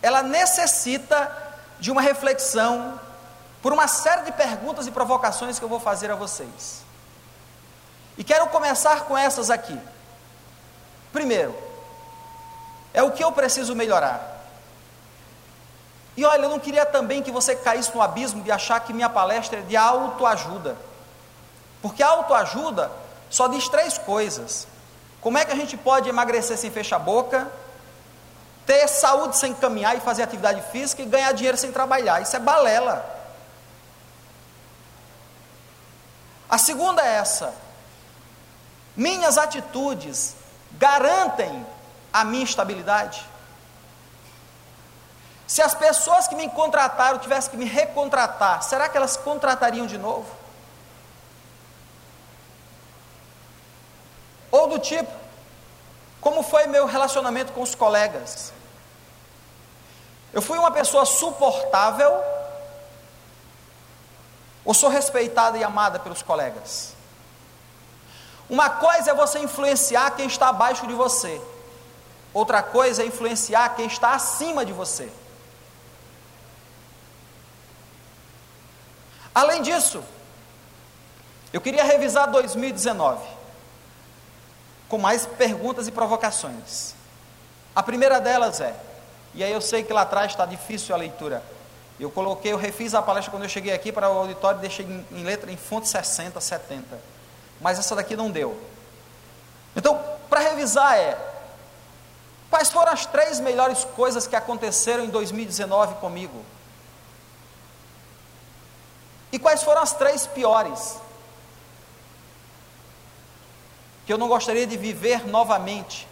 ela 0.03 0.23
necessita 0.23 1.35
de 1.81 1.91
uma 1.91 2.03
reflexão 2.03 3.01
por 3.63 3.73
uma 3.73 3.89
série 3.89 4.27
de 4.27 4.33
perguntas 4.33 4.87
e 4.87 4.91
provocações 4.91 5.59
que 5.59 5.65
eu 5.65 5.71
vou 5.71 5.81
fazer 5.81 6.11
a 6.11 6.15
vocês. 6.15 6.83
E 8.19 8.23
quero 8.23 8.47
começar 8.49 9.07
com 9.07 9.17
essas 9.17 9.49
aqui. 9.49 9.81
Primeiro, 11.15 11.57
é 12.93 13.03
o 13.03 13.13
que 13.13 13.25
eu 13.25 13.33
preciso 13.33 13.75
melhorar. 13.75 14.45
E 16.15 16.27
olha, 16.27 16.43
eu 16.43 16.51
não 16.51 16.59
queria 16.59 16.85
também 16.85 17.23
que 17.23 17.31
você 17.31 17.57
caísse 17.57 17.95
no 17.95 18.03
abismo 18.03 18.43
de 18.43 18.53
achar 18.53 18.81
que 18.81 18.93
minha 18.93 19.09
palestra 19.09 19.61
é 19.61 19.63
de 19.63 19.79
autoajuda. 19.79 20.77
Porque 21.81 22.03
autoajuda 22.03 22.93
só 23.31 23.49
diz 23.49 23.67
três 23.67 23.97
coisas: 23.97 24.69
como 25.29 25.37
é 25.37 25.45
que 25.45 25.53
a 25.53 25.57
gente 25.57 25.77
pode 25.77 26.09
emagrecer 26.09 26.57
sem 26.57 26.71
fechar 26.71 26.97
a 26.97 27.01
boca, 27.01 27.53
ter 28.65 28.89
saúde 28.89 29.37
sem 29.37 29.53
caminhar 29.53 29.95
e 29.95 30.01
fazer 30.01 30.23
atividade 30.23 30.63
física 30.73 31.03
e 31.03 31.05
ganhar 31.05 31.33
dinheiro 31.33 31.59
sem 31.59 31.71
trabalhar? 31.71 32.23
Isso 32.23 32.35
é 32.35 32.39
balela. 32.39 33.05
A 36.49 36.57
segunda 36.57 37.03
é 37.03 37.17
essa: 37.17 37.53
minhas 38.97 39.37
atitudes 39.37 40.35
garantem 40.79 41.67
a 42.11 42.25
minha 42.25 42.45
estabilidade. 42.45 43.23
Se 45.47 45.61
as 45.61 45.75
pessoas 45.75 46.27
que 46.27 46.35
me 46.35 46.49
contrataram 46.49 47.19
tivessem 47.19 47.51
que 47.51 47.57
me 47.59 47.67
recontratar, 47.67 48.63
será 48.63 48.89
que 48.89 48.97
elas 48.97 49.19
contratariam 49.19 49.87
de 49.87 49.99
novo? 49.99 50.39
Ou 54.51 54.69
do 54.69 54.79
tipo, 54.79 55.18
como 56.21 56.43
foi 56.43 56.67
meu 56.67 56.87
relacionamento 56.87 57.53
com 57.53 57.63
os 57.63 57.75
colegas? 57.75 58.53
Eu 60.33 60.43
fui 60.43 60.59
uma 60.59 60.71
pessoa 60.71 61.05
suportável 61.05 62.13
ou 64.65 64.75
sou 64.75 64.91
respeitada 64.91 65.57
e 65.57 65.65
amada 65.65 65.99
pelos 65.99 66.23
colegas? 66.23 66.95
Uma 68.51 68.69
coisa 68.69 69.11
é 69.11 69.15
você 69.15 69.39
influenciar 69.39 70.11
quem 70.13 70.27
está 70.27 70.49
abaixo 70.49 70.87
de 70.87 70.95
você, 70.95 71.41
outra 72.33 72.63
coisa 72.63 73.03
é 73.03 73.07
influenciar 73.07 73.71
quem 73.77 73.87
está 73.87 74.13
acima 74.13 74.65
de 74.65 74.73
você. 74.73 75.11
Além 79.35 79.63
disso, 79.63 80.03
eu 81.53 81.61
queria 81.61 81.85
revisar 81.85 82.31
2019 82.31 83.38
com 84.89 84.99
mais 84.99 85.27
perguntas 85.27 85.87
e 85.87 85.93
provocações. 85.93 86.95
A 87.75 87.83
primeira 87.83 88.21
delas 88.21 88.61
é, 88.61 88.75
e 89.35 89.45
aí 89.45 89.53
eu 89.53 89.61
sei 89.61 89.83
que 89.83 89.93
lá 89.93 90.03
atrás 90.03 90.33
está 90.33 90.47
difícil 90.47 90.95
a 90.95 90.99
leitura. 90.99 91.43
Eu 92.01 92.11
coloquei, 92.11 92.53
eu 92.53 92.57
refiz 92.57 92.95
a 92.95 93.03
palestra 93.03 93.31
quando 93.31 93.43
eu 93.43 93.49
cheguei 93.49 93.73
aqui 93.73 93.93
para 93.93 94.09
o 94.09 94.19
auditório, 94.19 94.61
deixei 94.61 94.87
em, 94.87 95.07
em 95.13 95.25
letra 95.25 95.51
em 95.51 95.57
fonte 95.57 95.89
60, 95.89 96.41
70. 96.41 96.99
Mas 97.61 97.79
essa 97.79 97.95
daqui 97.95 98.17
não 98.17 98.31
deu. 98.31 98.61
Então, 99.75 100.01
para 100.29 100.41
revisar 100.41 100.97
é 100.97 101.19
quais 102.49 102.71
foram 102.71 102.93
as 102.93 103.05
três 103.05 103.41
melhores 103.41 103.85
coisas 103.97 104.27
que 104.27 104.37
aconteceram 104.37 105.05
em 105.05 105.09
2019 105.09 105.97
comigo? 105.97 106.45
E 109.31 109.39
quais 109.39 109.63
foram 109.63 109.83
as 109.83 109.93
três 109.93 110.27
piores? 110.27 110.97
Que 114.09 114.13
eu 114.15 114.17
não 114.17 114.27
gostaria 114.27 114.67
de 114.67 114.75
viver 114.75 115.27
novamente. 115.27 116.09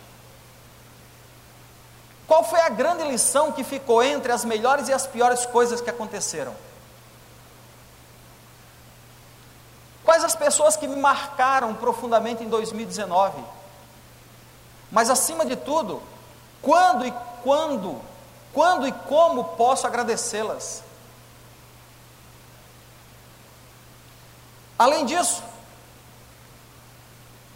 Qual 2.26 2.45
foi 2.45 2.61
a 2.61 2.69
grande 2.69 3.03
lição 3.05 3.53
que 3.53 3.65
ficou 3.65 4.03
entre 4.03 4.31
as 4.31 4.45
melhores 4.45 4.88
e 4.88 4.93
as 4.93 5.07
piores 5.07 5.47
coisas 5.47 5.81
que 5.81 5.88
aconteceram? 5.88 6.55
Quais 10.05 10.23
as 10.23 10.37
pessoas 10.37 10.76
que 10.76 10.87
me 10.87 10.97
marcaram 10.97 11.73
profundamente 11.75 12.45
em 12.45 12.50
2019? 12.50 13.43
Mas 14.93 15.09
acima 15.09 15.47
de 15.47 15.57
tudo, 15.57 16.03
quando 16.61 17.07
e 17.07 17.15
quando, 17.43 17.99
quando 18.53 18.87
e 18.87 18.93
como 18.93 19.43
posso 19.43 19.87
agradecê-las? 19.87 20.83
Além 24.79 25.07
disso, 25.07 25.43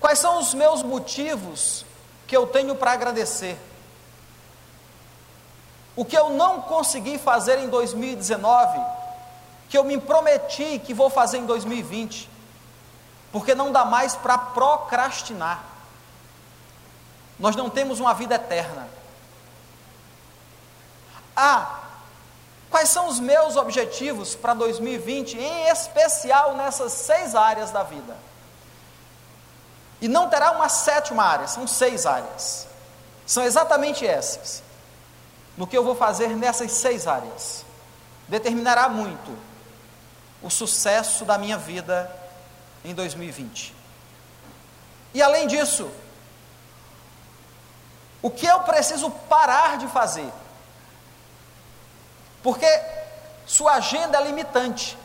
quais 0.00 0.18
são 0.18 0.38
os 0.38 0.52
meus 0.54 0.82
motivos 0.82 1.84
que 2.26 2.36
eu 2.36 2.46
tenho 2.46 2.74
para 2.74 2.92
agradecer? 2.92 3.56
O 5.94 6.04
que 6.04 6.16
eu 6.16 6.30
não 6.30 6.62
consegui 6.62 7.18
fazer 7.18 7.58
em 7.58 7.68
2019, 7.68 8.80
que 9.68 9.78
eu 9.78 9.84
me 9.84 10.00
prometi 10.00 10.80
que 10.80 10.92
vou 10.92 11.10
fazer 11.10 11.38
em 11.38 11.46
2020, 11.46 12.28
porque 13.30 13.54
não 13.54 13.70
dá 13.70 13.84
mais 13.84 14.16
para 14.16 14.36
procrastinar. 14.36 15.62
Nós 17.38 17.54
não 17.54 17.70
temos 17.70 18.00
uma 18.00 18.14
vida 18.14 18.34
eterna. 18.34 18.88
Ah, 21.36 21.80
Quais 22.70 22.88
são 22.88 23.08
os 23.08 23.18
meus 23.18 23.56
objetivos 23.56 24.36
para 24.36 24.54
2020, 24.54 25.36
em 25.36 25.68
especial 25.68 26.54
nessas 26.54 26.92
seis 26.92 27.34
áreas 27.34 27.72
da 27.72 27.82
vida? 27.82 28.16
E 30.00 30.08
não 30.08 30.28
terá 30.28 30.52
uma 30.52 30.68
sétima 30.68 31.24
área, 31.24 31.46
são 31.46 31.66
seis 31.66 32.06
áreas. 32.06 32.66
São 33.26 33.44
exatamente 33.44 34.06
essas. 34.06 34.62
No 35.56 35.66
que 35.66 35.76
eu 35.76 35.84
vou 35.84 35.94
fazer 35.94 36.28
nessas 36.36 36.72
seis 36.72 37.06
áreas, 37.06 37.64
determinará 38.28 38.88
muito 38.88 39.36
o 40.42 40.48
sucesso 40.48 41.24
da 41.24 41.36
minha 41.36 41.58
vida 41.58 42.10
em 42.84 42.94
2020. 42.94 43.74
E 45.12 45.22
além 45.22 45.46
disso, 45.46 45.90
o 48.22 48.30
que 48.30 48.46
eu 48.46 48.60
preciso 48.60 49.10
parar 49.10 49.76
de 49.76 49.86
fazer 49.88 50.30
porque 52.42 52.66
sua 53.46 53.74
agenda 53.74 54.18
é 54.18 54.24
limitante. 54.24 54.96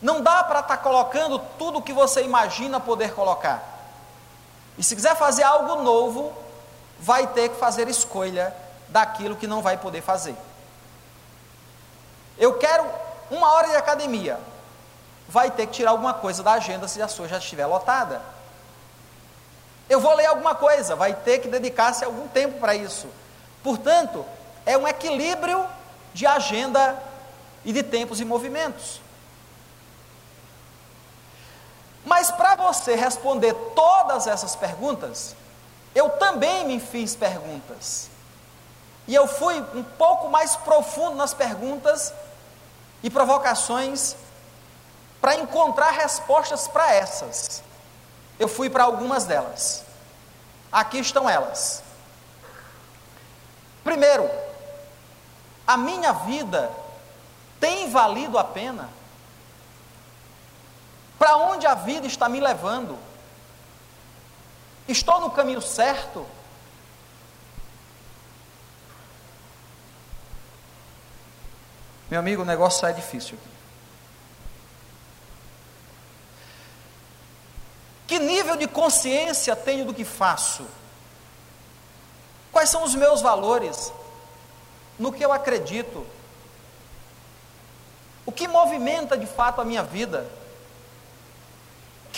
Não 0.00 0.22
dá 0.22 0.44
para 0.44 0.60
estar 0.60 0.76
tá 0.76 0.82
colocando 0.82 1.38
tudo 1.58 1.78
o 1.78 1.82
que 1.82 1.92
você 1.92 2.22
imagina 2.22 2.78
poder 2.78 3.14
colocar. 3.14 3.67
E 4.78 4.84
se 4.84 4.94
quiser 4.94 5.16
fazer 5.16 5.42
algo 5.42 5.82
novo, 5.82 6.32
vai 7.00 7.26
ter 7.26 7.48
que 7.48 7.56
fazer 7.56 7.88
escolha 7.88 8.54
daquilo 8.88 9.36
que 9.36 9.46
não 9.46 9.60
vai 9.60 9.76
poder 9.76 10.00
fazer. 10.00 10.36
Eu 12.38 12.56
quero 12.58 12.86
uma 13.28 13.52
hora 13.52 13.68
de 13.68 13.76
academia, 13.76 14.38
vai 15.28 15.50
ter 15.50 15.66
que 15.66 15.72
tirar 15.72 15.90
alguma 15.90 16.14
coisa 16.14 16.42
da 16.42 16.52
agenda 16.52 16.86
se 16.86 17.02
a 17.02 17.08
sua 17.08 17.26
já 17.26 17.38
estiver 17.38 17.66
lotada. 17.66 18.22
Eu 19.90 20.00
vou 20.00 20.14
ler 20.14 20.26
alguma 20.26 20.54
coisa, 20.54 20.94
vai 20.94 21.12
ter 21.12 21.40
que 21.40 21.48
dedicar-se 21.48 22.04
algum 22.04 22.28
tempo 22.28 22.60
para 22.60 22.74
isso. 22.74 23.08
Portanto, 23.62 24.24
é 24.64 24.78
um 24.78 24.86
equilíbrio 24.86 25.66
de 26.14 26.24
agenda 26.26 27.02
e 27.64 27.72
de 27.72 27.82
tempos 27.82 28.20
e 28.20 28.24
movimentos. 28.24 29.00
Mas 32.08 32.30
para 32.30 32.56
você 32.56 32.94
responder 32.94 33.52
todas 33.74 34.26
essas 34.26 34.56
perguntas, 34.56 35.36
eu 35.94 36.08
também 36.08 36.64
me 36.64 36.80
fiz 36.80 37.14
perguntas. 37.14 38.08
E 39.06 39.14
eu 39.14 39.28
fui 39.28 39.60
um 39.74 39.82
pouco 39.84 40.30
mais 40.30 40.56
profundo 40.56 41.16
nas 41.16 41.34
perguntas 41.34 42.14
e 43.02 43.10
provocações 43.10 44.16
para 45.20 45.34
encontrar 45.34 45.90
respostas 45.90 46.66
para 46.66 46.94
essas. 46.94 47.62
Eu 48.38 48.48
fui 48.48 48.70
para 48.70 48.84
algumas 48.84 49.24
delas. 49.24 49.84
Aqui 50.72 51.00
estão 51.00 51.28
elas. 51.28 51.82
Primeiro, 53.84 54.30
a 55.66 55.76
minha 55.76 56.14
vida 56.14 56.70
tem 57.60 57.90
valido 57.90 58.38
a 58.38 58.44
pena? 58.44 58.88
Para 61.18 61.36
onde 61.36 61.66
a 61.66 61.74
vida 61.74 62.06
está 62.06 62.28
me 62.28 62.40
levando? 62.40 62.98
Estou 64.86 65.20
no 65.20 65.30
caminho 65.30 65.60
certo? 65.60 66.26
Meu 72.10 72.20
amigo, 72.20 72.42
o 72.42 72.44
negócio 72.44 72.86
é 72.86 72.92
difícil. 72.92 73.38
Que 78.06 78.18
nível 78.18 78.56
de 78.56 78.66
consciência 78.66 79.54
tenho 79.54 79.84
do 79.84 79.92
que 79.92 80.04
faço? 80.04 80.66
Quais 82.50 82.70
são 82.70 82.82
os 82.82 82.94
meus 82.94 83.20
valores? 83.20 83.92
No 84.98 85.12
que 85.12 85.22
eu 85.22 85.32
acredito? 85.32 86.06
O 88.24 88.32
que 88.32 88.48
movimenta 88.48 89.16
de 89.16 89.26
fato 89.26 89.60
a 89.60 89.64
minha 89.64 89.82
vida? 89.82 90.37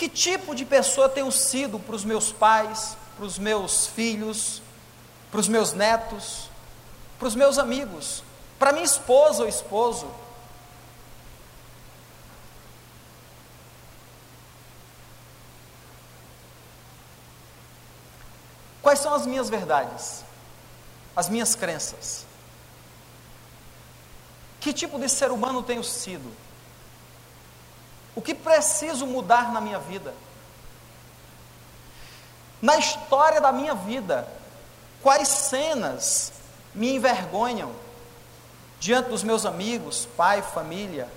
Que 0.01 0.09
tipo 0.09 0.55
de 0.55 0.65
pessoa 0.65 1.07
tenho 1.07 1.31
sido 1.31 1.77
para 1.77 1.95
os 1.95 2.03
meus 2.03 2.31
pais, 2.31 2.97
para 3.15 3.23
os 3.23 3.37
meus 3.37 3.85
filhos, 3.85 4.59
para 5.29 5.39
os 5.39 5.47
meus 5.47 5.73
netos, 5.73 6.49
para 7.19 7.27
os 7.27 7.35
meus 7.35 7.59
amigos, 7.59 8.23
para 8.57 8.71
minha 8.71 8.83
esposa 8.83 9.43
ou 9.43 9.47
esposo? 9.47 10.09
Quais 18.81 18.97
são 18.97 19.13
as 19.13 19.27
minhas 19.27 19.51
verdades? 19.51 20.23
As 21.15 21.29
minhas 21.29 21.53
crenças? 21.53 22.25
Que 24.59 24.73
tipo 24.73 24.97
de 24.97 25.07
ser 25.07 25.29
humano 25.29 25.61
tenho 25.61 25.83
sido? 25.83 26.35
O 28.15 28.21
que 28.21 28.33
preciso 28.33 29.05
mudar 29.05 29.51
na 29.51 29.61
minha 29.61 29.79
vida? 29.79 30.13
Na 32.61 32.77
história 32.77 33.41
da 33.41 33.51
minha 33.51 33.73
vida, 33.73 34.27
quais 35.01 35.27
cenas 35.27 36.31
me 36.73 36.95
envergonham 36.95 37.71
diante 38.79 39.09
dos 39.09 39.23
meus 39.23 39.45
amigos, 39.45 40.07
pai, 40.17 40.41
família? 40.41 41.07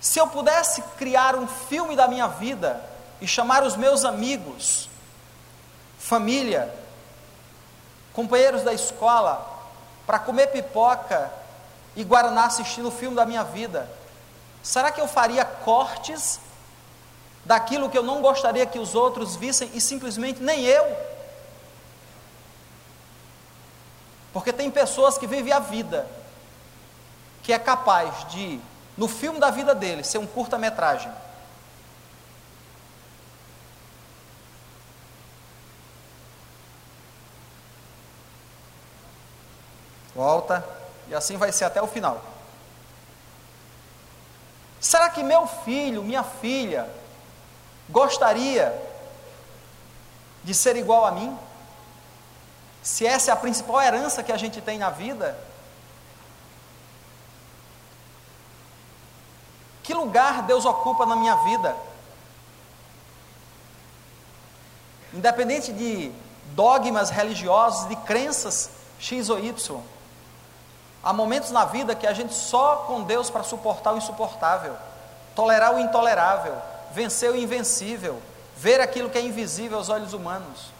Se 0.00 0.18
eu 0.18 0.26
pudesse 0.26 0.82
criar 0.98 1.36
um 1.36 1.46
filme 1.46 1.94
da 1.94 2.08
minha 2.08 2.28
vida, 2.28 2.94
e 3.20 3.26
chamar 3.26 3.62
os 3.62 3.76
meus 3.76 4.04
amigos, 4.04 4.88
família, 5.98 6.72
companheiros 8.12 8.62
da 8.62 8.72
escola, 8.72 9.50
para 10.06 10.18
comer 10.18 10.48
pipoca 10.48 11.32
e 11.96 12.04
guaraná 12.04 12.46
assistindo 12.46 12.88
o 12.88 12.92
filme 12.92 13.16
da 13.16 13.24
minha 13.24 13.44
vida, 13.44 13.88
será 14.62 14.90
que 14.90 15.00
eu 15.00 15.06
faria 15.06 15.44
cortes 15.44 16.40
daquilo 17.44 17.90
que 17.90 17.98
eu 17.98 18.02
não 18.02 18.22
gostaria 18.22 18.66
que 18.66 18.78
os 18.78 18.94
outros 18.94 19.36
vissem 19.36 19.70
e 19.74 19.80
simplesmente 19.80 20.42
nem 20.42 20.64
eu? 20.64 20.96
Porque 24.32 24.52
tem 24.52 24.70
pessoas 24.70 25.16
que 25.16 25.26
vivem 25.26 25.52
a 25.52 25.60
vida 25.60 26.08
que 27.44 27.52
é 27.52 27.58
capaz 27.58 28.26
de, 28.30 28.58
no 28.96 29.06
filme 29.06 29.38
da 29.38 29.50
vida 29.50 29.74
dele, 29.74 30.02
ser 30.02 30.16
um 30.16 30.26
curta-metragem. 30.26 31.12
Volta, 40.14 40.64
e 41.14 41.16
assim 41.16 41.36
vai 41.36 41.52
ser 41.52 41.64
até 41.64 41.80
o 41.80 41.86
final. 41.86 42.20
Será 44.80 45.08
que 45.08 45.22
meu 45.22 45.46
filho, 45.46 46.02
minha 46.02 46.24
filha, 46.24 46.90
gostaria 47.88 48.76
de 50.42 50.52
ser 50.52 50.74
igual 50.74 51.06
a 51.06 51.12
mim? 51.12 51.38
Se 52.82 53.06
essa 53.06 53.30
é 53.30 53.32
a 53.32 53.36
principal 53.36 53.80
herança 53.80 54.24
que 54.24 54.32
a 54.32 54.36
gente 54.36 54.60
tem 54.60 54.76
na 54.76 54.90
vida? 54.90 55.38
Que 59.84 59.94
lugar 59.94 60.42
Deus 60.42 60.64
ocupa 60.64 61.06
na 61.06 61.14
minha 61.14 61.36
vida? 61.36 61.76
Independente 65.12 65.72
de 65.72 66.10
dogmas 66.56 67.08
religiosos, 67.08 67.88
de 67.88 67.94
crenças 67.98 68.68
X 68.98 69.30
ou 69.30 69.38
Y, 69.38 69.80
Há 71.04 71.12
momentos 71.12 71.50
na 71.50 71.66
vida 71.66 71.94
que 71.94 72.06
a 72.06 72.14
gente 72.14 72.32
só 72.32 72.76
com 72.86 73.02
Deus 73.02 73.28
para 73.28 73.42
suportar 73.42 73.92
o 73.92 73.98
insuportável, 73.98 74.74
tolerar 75.34 75.74
o 75.74 75.78
intolerável, 75.78 76.56
vencer 76.92 77.30
o 77.30 77.36
invencível, 77.36 78.22
ver 78.56 78.80
aquilo 78.80 79.10
que 79.10 79.18
é 79.18 79.20
invisível 79.20 79.76
aos 79.76 79.90
olhos 79.90 80.14
humanos. 80.14 80.72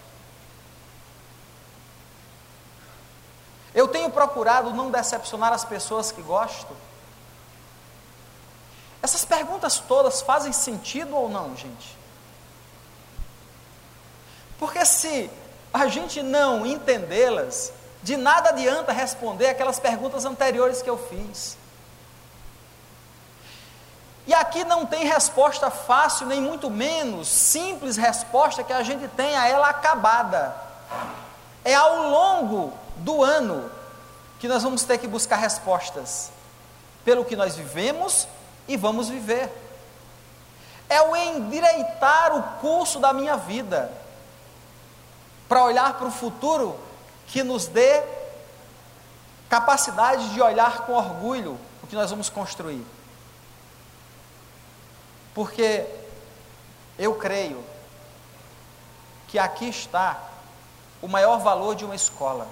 Eu 3.75 3.89
tenho 3.89 4.09
procurado 4.09 4.73
não 4.73 4.91
decepcionar 4.91 5.53
as 5.53 5.65
pessoas 5.65 6.11
que 6.11 6.23
gosto. 6.23 6.75
Essas 9.03 9.27
perguntas 9.27 9.79
todas 9.81 10.23
fazem 10.23 10.53
sentido 10.53 11.15
ou 11.15 11.29
não, 11.29 11.55
gente? 11.55 11.99
Porque 14.59 14.83
se 14.87 15.31
a 15.73 15.87
gente 15.89 16.23
não 16.23 16.65
entendê-las, 16.65 17.73
de 18.05 18.19
nada 18.19 18.51
adianta 18.51 18.93
responder 18.93 19.49
aquelas 19.49 19.81
perguntas 19.81 20.27
anteriores 20.27 20.83
que 20.83 20.91
eu 20.91 20.99
fiz. 20.99 21.57
E 24.27 24.35
aqui 24.35 24.63
não 24.63 24.85
tem 24.85 25.07
resposta 25.07 25.71
fácil, 25.71 26.27
nem 26.27 26.39
muito 26.39 26.69
menos 26.71 27.27
simples 27.29 27.97
resposta 27.97 28.63
que 28.63 28.75
a 28.75 28.83
gente 28.83 29.09
tenha 29.09 29.49
ela 29.49 29.71
acabada. 29.71 30.55
É 31.65 31.75
ao 31.75 32.11
longo 32.11 32.75
do 32.97 33.25
ano 33.25 33.71
que 34.39 34.47
nós 34.49 34.63
vamos 34.63 34.85
ter 34.85 34.99
que 34.99 35.07
buscar 35.07 35.37
respostas 35.37 36.31
pelo 37.07 37.25
que 37.25 37.35
nós 37.35 37.57
vivemos 37.57 38.29
e 38.69 38.77
vamos 38.77 39.09
viver. 39.09 39.51
É 40.91 41.01
o 41.01 41.17
endireitar 41.17 42.37
o 42.37 42.43
curso 42.61 43.01
da 43.01 43.15
minha 43.15 43.39
vida, 43.39 43.91
para 45.49 45.65
olhar 45.65 45.95
para 45.95 46.09
o 46.09 46.11
futuro 46.11 46.79
que 47.35 47.43
nos 47.43 47.67
dê 47.67 48.01
capacidade 49.49 50.33
de 50.33 50.41
olhar 50.41 50.83
com 50.87 50.93
orgulho 50.93 51.59
o 51.83 51.87
que 51.89 51.97
nós 51.97 52.09
vamos 52.09 52.31
construir. 52.31 52.87
Porque 55.35 55.85
eu 56.97 57.17
creio 57.17 57.65
que 59.27 59.37
aqui 59.37 59.69
está 59.69 60.17
o 61.03 61.09
maior 61.09 61.39
valor 61.41 61.75
de 61.75 61.85
uma 61.85 61.97
escola. 61.97 62.47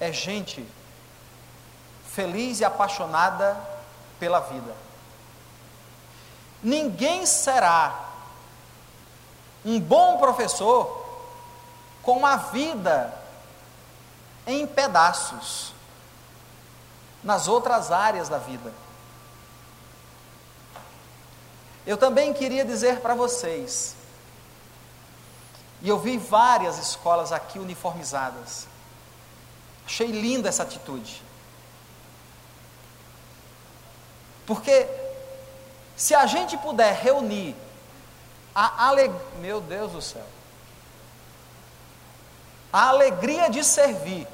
É 0.00 0.10
gente 0.10 0.66
feliz 2.06 2.60
e 2.60 2.64
apaixonada 2.64 3.60
pela 4.18 4.40
vida. 4.40 4.74
Ninguém 6.62 7.26
será 7.26 8.08
um 9.66 9.78
bom 9.78 10.16
professor 10.16 11.28
com 12.02 12.24
a 12.24 12.36
vida 12.36 13.19
em 14.46 14.66
pedaços 14.66 15.74
nas 17.22 17.48
outras 17.48 17.92
áreas 17.92 18.28
da 18.28 18.38
vida. 18.38 18.72
Eu 21.86 21.96
também 21.96 22.32
queria 22.32 22.64
dizer 22.64 23.00
para 23.00 23.14
vocês 23.14 23.96
E 25.82 25.88
eu 25.88 25.98
vi 25.98 26.18
várias 26.18 26.78
escolas 26.78 27.32
aqui 27.32 27.58
uniformizadas. 27.58 28.66
Achei 29.86 30.08
linda 30.08 30.48
essa 30.48 30.62
atitude. 30.62 31.22
Porque 34.46 34.86
se 35.96 36.14
a 36.14 36.26
gente 36.26 36.56
puder 36.58 36.94
reunir 36.94 37.56
a 38.54 38.88
alegria, 38.88 39.20
meu 39.40 39.60
Deus 39.60 39.92
do 39.92 40.02
céu, 40.02 40.26
a 42.72 42.88
alegria 42.88 43.50
de 43.50 43.64
servir, 43.64 44.26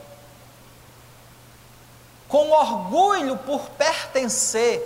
com 2.28 2.50
orgulho 2.50 3.36
por 3.38 3.70
pertencer, 3.70 4.82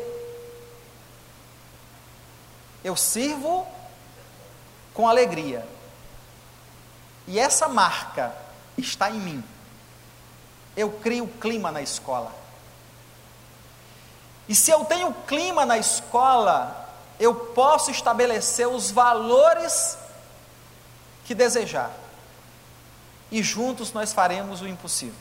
eu 2.85 2.97
sirvo 2.97 3.67
com 4.95 5.09
alegria. 5.09 5.67
E 7.27 7.39
essa 7.39 7.69
marca 7.69 8.35
está 8.77 9.11
em 9.11 9.21
mim. 9.21 9.45
Eu 10.77 10.91
crio 10.91 11.27
clima 11.27 11.71
na 11.71 11.83
escola. 11.83 12.35
E 14.49 14.55
se 14.55 14.71
eu 14.71 14.85
tenho 14.85 15.15
clima 15.27 15.65
na 15.65 15.79
escola, 15.79 16.89
eu 17.19 17.35
posso 17.35 17.91
estabelecer 17.91 18.67
os 18.67 18.91
valores 18.91 19.97
que 21.25 21.35
desejar. 21.35 22.00
E 23.31 23.43
juntos 23.43 23.93
nós 23.93 24.13
faremos 24.13 24.61
o 24.61 24.67
impossível. 24.67 25.15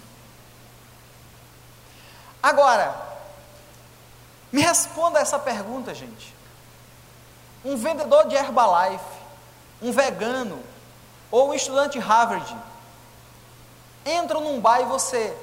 Agora, 2.41 2.95
me 4.51 4.61
responda 4.61 5.19
essa 5.19 5.37
pergunta, 5.37 5.93
gente. 5.93 6.33
Um 7.63 7.75
vendedor 7.75 8.27
de 8.27 8.35
Herbalife, 8.35 9.19
um 9.81 9.91
vegano 9.91 10.61
ou 11.29 11.49
um 11.49 11.53
estudante 11.53 11.99
Harvard 11.99 12.57
entram 14.05 14.41
num 14.41 14.59
bar 14.59 14.81
e 14.81 14.85
você 14.85 15.37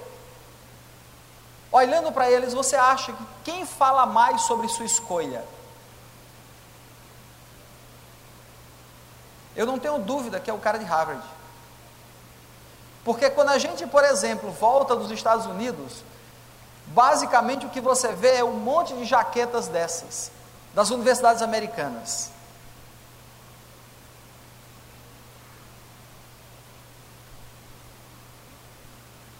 olhando 1.70 2.10
para 2.10 2.30
eles, 2.30 2.54
você 2.54 2.74
acha 2.74 3.12
que 3.12 3.24
quem 3.44 3.66
fala 3.66 4.06
mais 4.06 4.42
sobre 4.42 4.68
sua 4.68 4.86
escolha? 4.86 5.44
Eu 9.54 9.66
não 9.66 9.78
tenho 9.78 9.98
dúvida 9.98 10.40
que 10.40 10.50
é 10.50 10.52
o 10.52 10.58
cara 10.58 10.78
de 10.78 10.84
Harvard. 10.84 11.22
Porque 13.06 13.30
quando 13.30 13.50
a 13.50 13.58
gente, 13.58 13.86
por 13.86 14.02
exemplo, 14.02 14.50
volta 14.50 14.96
dos 14.96 15.12
Estados 15.12 15.46
Unidos, 15.46 16.02
basicamente 16.88 17.64
o 17.64 17.68
que 17.70 17.80
você 17.80 18.08
vê 18.08 18.38
é 18.38 18.44
um 18.44 18.54
monte 18.54 18.94
de 18.94 19.04
jaquetas 19.04 19.68
dessas, 19.68 20.32
das 20.74 20.90
universidades 20.90 21.40
americanas. 21.40 22.32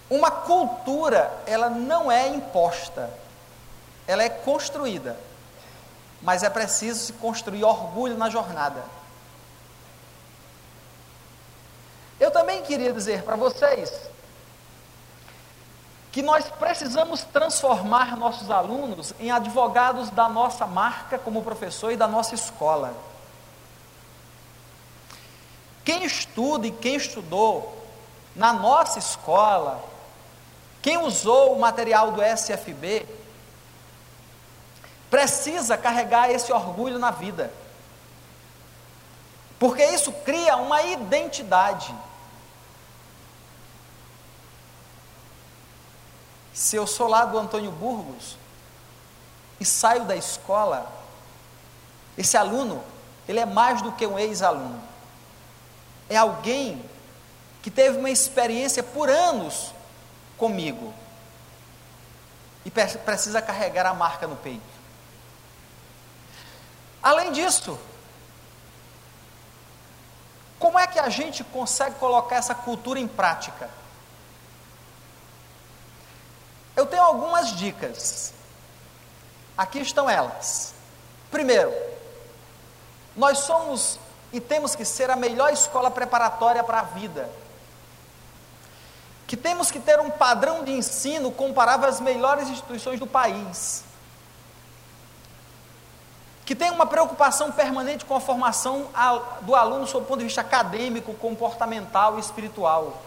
Uma 0.09 0.31
cultura, 0.31 1.29
ela 1.45 1.69
não 1.69 2.09
é 2.09 2.25
imposta, 2.29 3.09
ela 4.07 4.23
é 4.23 4.29
construída. 4.29 5.19
Mas 6.21 6.41
é 6.41 6.49
preciso 6.49 7.01
se 7.01 7.11
construir 7.11 7.65
orgulho 7.65 8.17
na 8.17 8.29
jornada. 8.29 8.81
Eu 12.19 12.31
também 12.31 12.61
queria 12.63 12.91
dizer 12.91 13.23
para 13.23 13.35
vocês 13.35 13.91
que 16.11 16.21
nós 16.21 16.49
precisamos 16.49 17.23
transformar 17.23 18.17
nossos 18.17 18.49
alunos 18.49 19.13
em 19.19 19.29
advogados 19.29 20.09
da 20.09 20.27
nossa 20.27 20.65
marca 20.65 21.19
como 21.19 21.43
professor 21.43 21.91
e 21.91 21.97
da 21.97 22.07
nossa 22.07 22.33
escola. 22.33 22.95
Quem 25.85 26.03
estuda 26.03 26.65
e 26.65 26.71
quem 26.71 26.95
estudou 26.95 27.85
na 28.35 28.51
nossa 28.51 28.97
escola, 28.97 29.83
quem 30.81 30.97
usou 30.97 31.53
o 31.53 31.59
material 31.59 32.11
do 32.11 32.21
SFB 32.21 33.05
precisa 35.09 35.77
carregar 35.77 36.31
esse 36.31 36.51
orgulho 36.51 36.97
na 36.97 37.11
vida. 37.11 37.51
Porque 39.59 39.83
isso 39.85 40.11
cria 40.11 40.57
uma 40.57 40.81
identidade. 40.83 41.93
Se 46.57 46.75
eu 46.75 46.87
sou 46.87 47.07
lá 47.07 47.23
do 47.23 47.37
Antônio 47.37 47.69
Burgos 47.69 48.35
e 49.59 49.63
saio 49.63 50.05
da 50.05 50.15
escola, 50.15 50.91
esse 52.17 52.35
aluno, 52.35 52.83
ele 53.27 53.39
é 53.39 53.45
mais 53.45 53.79
do 53.83 53.91
que 53.91 54.07
um 54.07 54.17
ex-aluno. 54.17 54.81
É 56.09 56.17
alguém 56.17 56.83
que 57.61 57.69
teve 57.69 57.99
uma 57.99 58.09
experiência 58.09 58.81
por 58.81 59.07
anos 59.07 59.71
comigo. 60.35 60.91
E 62.65 62.71
precisa 62.71 63.39
carregar 63.39 63.85
a 63.85 63.93
marca 63.93 64.25
no 64.25 64.35
peito. 64.35 64.63
Além 67.03 67.33
disso, 67.33 67.77
como 70.57 70.79
é 70.79 70.87
que 70.87 70.97
a 70.97 71.07
gente 71.09 71.43
consegue 71.43 71.97
colocar 71.97 72.37
essa 72.37 72.55
cultura 72.55 72.99
em 72.99 73.07
prática? 73.07 73.69
Eu 76.77 76.85
tenho 76.85 77.03
algumas 77.03 77.53
dicas. 77.53 78.33
Aqui 79.57 79.79
estão 79.79 80.09
elas. 80.09 80.73
Primeiro, 81.29 81.73
nós 83.17 83.39
somos 83.39 83.99
e 84.31 84.39
temos 84.39 84.75
que 84.75 84.85
ser 84.85 85.09
a 85.09 85.15
melhor 85.17 85.51
escola 85.51 85.91
preparatória 85.91 86.63
para 86.63 86.79
a 86.79 86.83
vida 86.83 87.29
que 89.27 89.35
temos 89.35 89.69
que 89.69 89.79
ter 89.79 89.99
um 89.99 90.09
padrão 90.09 90.63
de 90.63 90.71
ensino 90.71 91.29
comparável 91.29 91.89
às 91.89 91.99
melhores 91.99 92.47
instituições 92.47 92.97
do 92.97 93.05
país, 93.05 93.83
que 96.45 96.55
tem 96.55 96.71
uma 96.71 96.85
preocupação 96.85 97.51
permanente 97.51 98.05
com 98.05 98.15
a 98.15 98.21
formação 98.21 98.87
do 99.41 99.53
aluno 99.53 99.85
sob 99.85 100.05
o 100.05 100.07
ponto 100.07 100.19
de 100.19 100.25
vista 100.25 100.39
acadêmico, 100.39 101.13
comportamental 101.15 102.15
e 102.15 102.21
espiritual. 102.21 103.03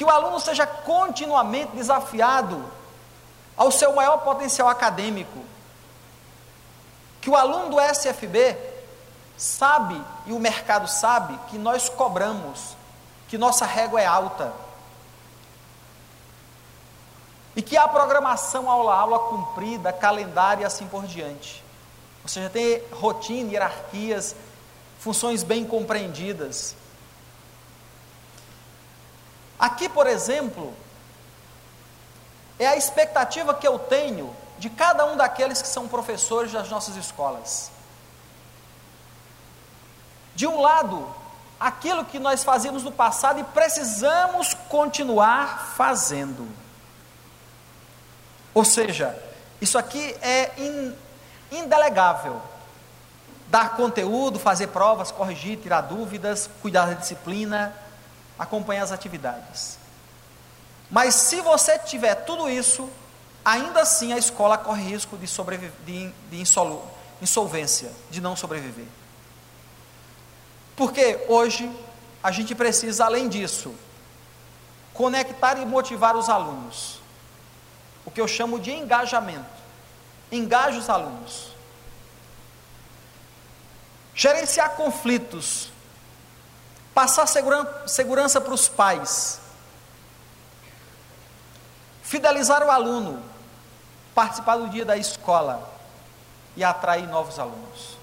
Que 0.00 0.04
o 0.04 0.08
aluno 0.08 0.40
seja 0.40 0.66
continuamente 0.66 1.76
desafiado 1.76 2.64
ao 3.54 3.70
seu 3.70 3.92
maior 3.94 4.16
potencial 4.24 4.66
acadêmico. 4.66 5.44
Que 7.20 7.28
o 7.28 7.36
aluno 7.36 7.68
do 7.68 7.78
SFB 7.78 8.56
sabe, 9.36 10.02
e 10.24 10.32
o 10.32 10.38
mercado 10.38 10.88
sabe, 10.88 11.38
que 11.50 11.58
nós 11.58 11.90
cobramos 11.90 12.74
que 13.28 13.36
nossa 13.36 13.66
régua 13.66 14.00
é 14.00 14.06
alta. 14.06 14.54
E 17.54 17.60
que 17.60 17.76
há 17.76 17.86
programação 17.86 18.70
aula-aula 18.70 19.18
cumprida, 19.18 19.92
calendário 19.92 20.62
e 20.62 20.64
assim 20.64 20.86
por 20.86 21.04
diante. 21.04 21.62
Ou 22.22 22.28
seja, 22.30 22.48
tem 22.48 22.82
rotina, 22.90 23.52
hierarquias, 23.52 24.34
funções 24.98 25.42
bem 25.42 25.66
compreendidas. 25.66 26.74
Aqui, 29.60 29.90
por 29.90 30.06
exemplo, 30.06 30.72
é 32.58 32.66
a 32.66 32.76
expectativa 32.76 33.52
que 33.52 33.68
eu 33.68 33.78
tenho 33.78 34.34
de 34.58 34.70
cada 34.70 35.04
um 35.04 35.18
daqueles 35.18 35.60
que 35.60 35.68
são 35.68 35.86
professores 35.86 36.50
das 36.50 36.70
nossas 36.70 36.96
escolas. 36.96 37.70
De 40.34 40.46
um 40.46 40.58
lado, 40.58 41.06
aquilo 41.58 42.06
que 42.06 42.18
nós 42.18 42.42
fazíamos 42.42 42.82
no 42.82 42.90
passado 42.90 43.38
e 43.38 43.44
precisamos 43.44 44.54
continuar 44.70 45.74
fazendo. 45.76 46.48
Ou 48.54 48.64
seja, 48.64 49.14
isso 49.60 49.76
aqui 49.76 50.16
é 50.22 50.52
in, 50.56 50.94
indelegável. 51.52 52.40
Dar 53.48 53.76
conteúdo, 53.76 54.38
fazer 54.38 54.68
provas, 54.68 55.10
corrigir, 55.10 55.58
tirar 55.58 55.82
dúvidas, 55.82 56.48
cuidar 56.62 56.86
da 56.86 56.94
disciplina, 56.94 57.74
acompanhar 58.40 58.84
as 58.84 58.90
atividades. 58.90 59.78
Mas 60.90 61.14
se 61.14 61.42
você 61.42 61.78
tiver 61.78 62.14
tudo 62.14 62.48
isso, 62.48 62.88
ainda 63.44 63.82
assim 63.82 64.14
a 64.14 64.18
escola 64.18 64.56
corre 64.56 64.82
risco 64.82 65.18
de, 65.18 65.26
de, 65.84 66.10
de 66.30 66.42
insolvência, 67.20 67.92
de 68.10 68.18
não 68.18 68.34
sobreviver. 68.34 68.86
Porque 70.74 71.26
hoje 71.28 71.70
a 72.22 72.30
gente 72.30 72.54
precisa, 72.54 73.04
além 73.04 73.28
disso, 73.28 73.74
conectar 74.94 75.58
e 75.58 75.66
motivar 75.66 76.16
os 76.16 76.30
alunos. 76.30 76.98
O 78.06 78.10
que 78.10 78.20
eu 78.20 78.26
chamo 78.26 78.58
de 78.58 78.70
engajamento. 78.70 79.60
Engaje 80.32 80.78
os 80.78 80.88
alunos. 80.88 81.48
Gerenciar 84.14 84.70
conflitos. 84.70 85.70
Passar 86.94 87.26
segurança 87.26 88.40
para 88.40 88.52
os 88.52 88.68
pais. 88.68 89.40
Fidelizar 92.02 92.62
o 92.62 92.70
aluno. 92.70 93.22
Participar 94.14 94.56
do 94.56 94.68
dia 94.68 94.84
da 94.84 94.96
escola. 94.96 95.70
E 96.56 96.64
atrair 96.64 97.08
novos 97.08 97.38
alunos. 97.38 97.96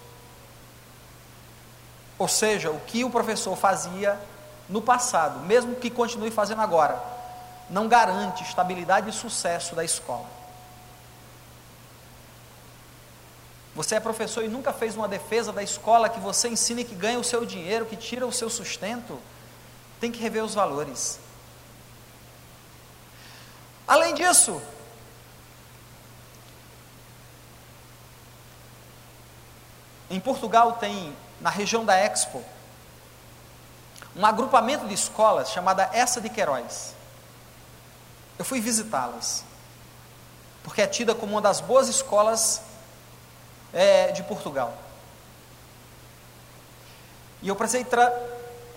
Ou 2.17 2.27
seja, 2.27 2.71
o 2.71 2.79
que 2.79 3.03
o 3.03 3.09
professor 3.09 3.55
fazia 3.55 4.19
no 4.67 4.81
passado, 4.81 5.39
mesmo 5.41 5.75
que 5.75 5.89
continue 5.89 6.31
fazendo 6.31 6.61
agora, 6.61 6.99
não 7.69 7.87
garante 7.87 8.43
estabilidade 8.43 9.09
e 9.09 9.13
sucesso 9.13 9.75
da 9.75 9.83
escola. 9.83 10.36
Você 13.77 13.93
é 13.93 13.99
professor 13.99 14.43
e 14.43 14.47
nunca 14.47 14.73
fez 14.73 14.95
uma 14.95 15.07
defesa 15.07 15.53
da 15.53 15.61
escola 15.61 16.09
que 16.09 16.19
você 16.19 16.49
ensina 16.49 16.83
que 16.83 16.95
ganha 16.95 17.19
o 17.19 17.23
seu 17.23 17.45
dinheiro, 17.45 17.85
que 17.85 17.95
tira 17.95 18.25
o 18.25 18.31
seu 18.31 18.49
sustento, 18.49 19.21
tem 19.99 20.11
que 20.11 20.17
rever 20.17 20.43
os 20.43 20.55
valores. 20.55 21.19
Além 23.87 24.15
disso, 24.15 24.59
em 30.09 30.19
Portugal 30.19 30.77
tem, 30.77 31.15
na 31.39 31.51
região 31.51 31.85
da 31.85 31.95
Expo, 31.95 32.43
um 34.15 34.25
agrupamento 34.25 34.87
de 34.87 34.95
escolas 34.95 35.51
chamada 35.51 35.87
Essa 35.93 36.19
de 36.19 36.29
Queiroz. 36.31 36.95
Eu 38.39 38.43
fui 38.43 38.59
visitá-las, 38.59 39.43
porque 40.63 40.81
é 40.81 40.87
tida 40.87 41.13
como 41.13 41.33
uma 41.33 41.41
das 41.41 41.61
boas 41.61 41.87
escolas 41.87 42.65
é, 43.73 44.11
de 44.11 44.23
Portugal. 44.23 44.73
E 47.41 47.47
eu 47.47 47.55
precisei 47.55 47.85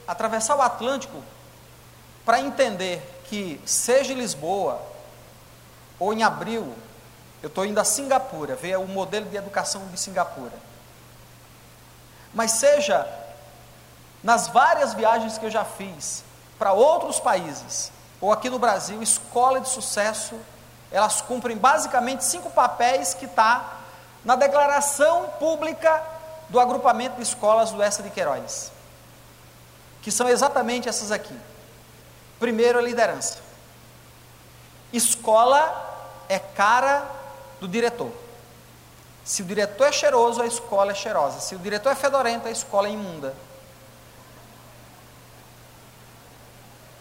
atravessar 0.07 0.57
o 0.57 0.63
Atlântico 0.63 1.23
para 2.25 2.41
entender 2.41 3.23
que, 3.25 3.61
seja 3.65 4.13
em 4.13 4.17
Lisboa 4.17 4.81
ou 5.99 6.13
em 6.13 6.23
abril, 6.23 6.75
eu 7.43 7.49
estou 7.49 7.65
indo 7.65 7.81
a 7.81 7.85
Singapura, 7.85 8.55
ver 8.55 8.77
o 8.79 8.87
modelo 8.87 9.27
de 9.27 9.37
educação 9.37 9.87
de 9.87 9.99
Singapura. 9.99 10.53
Mas 12.35 12.53
seja 12.53 13.09
nas 14.23 14.49
várias 14.49 14.93
viagens 14.93 15.39
que 15.39 15.47
eu 15.47 15.51
já 15.51 15.65
fiz 15.65 16.23
para 16.59 16.73
outros 16.73 17.19
países, 17.19 17.91
ou 18.21 18.31
aqui 18.31 18.51
no 18.51 18.59
Brasil, 18.59 19.03
escola 19.03 19.61
de 19.61 19.69
sucesso, 19.69 20.39
elas 20.93 21.23
cumprem 21.23 21.57
basicamente 21.57 22.25
cinco 22.25 22.51
papéis 22.51 23.15
que 23.15 23.25
está 23.25 23.80
na 24.25 24.37
declaração 24.37 25.29
pública 25.39 26.03
do 26.49 26.61
agrupamento 26.61 27.17
de 27.17 27.23
escolas 27.23 27.71
do 27.71 27.83
Essa 27.83 28.03
de 28.03 28.11
Queiroz, 28.11 28.73
que 30.03 30.11
são 30.11 30.29
exatamente 30.29 30.89
essas 30.89 31.11
aqui. 31.13 31.37
Primeiro, 32.39 32.79
a 32.79 32.83
liderança. 32.83 33.39
Escola 34.93 36.25
é 36.29 36.39
cara 36.39 37.07
do 37.61 37.69
diretor. 37.69 38.11
Se 39.25 39.43
o 39.43 39.45
diretor 39.45 39.87
é 39.87 39.93
cheiroso, 39.93 40.43
a 40.43 40.47
escola 40.47 40.93
é 40.93 40.95
cheirosa. 40.95 41.41
Se 41.41 41.55
o 41.55 41.59
diretor 41.59 41.91
é 41.91 41.95
fedorento, 41.95 42.49
a 42.49 42.51
escola 42.51 42.89
é 42.89 42.93
imunda. 42.93 43.35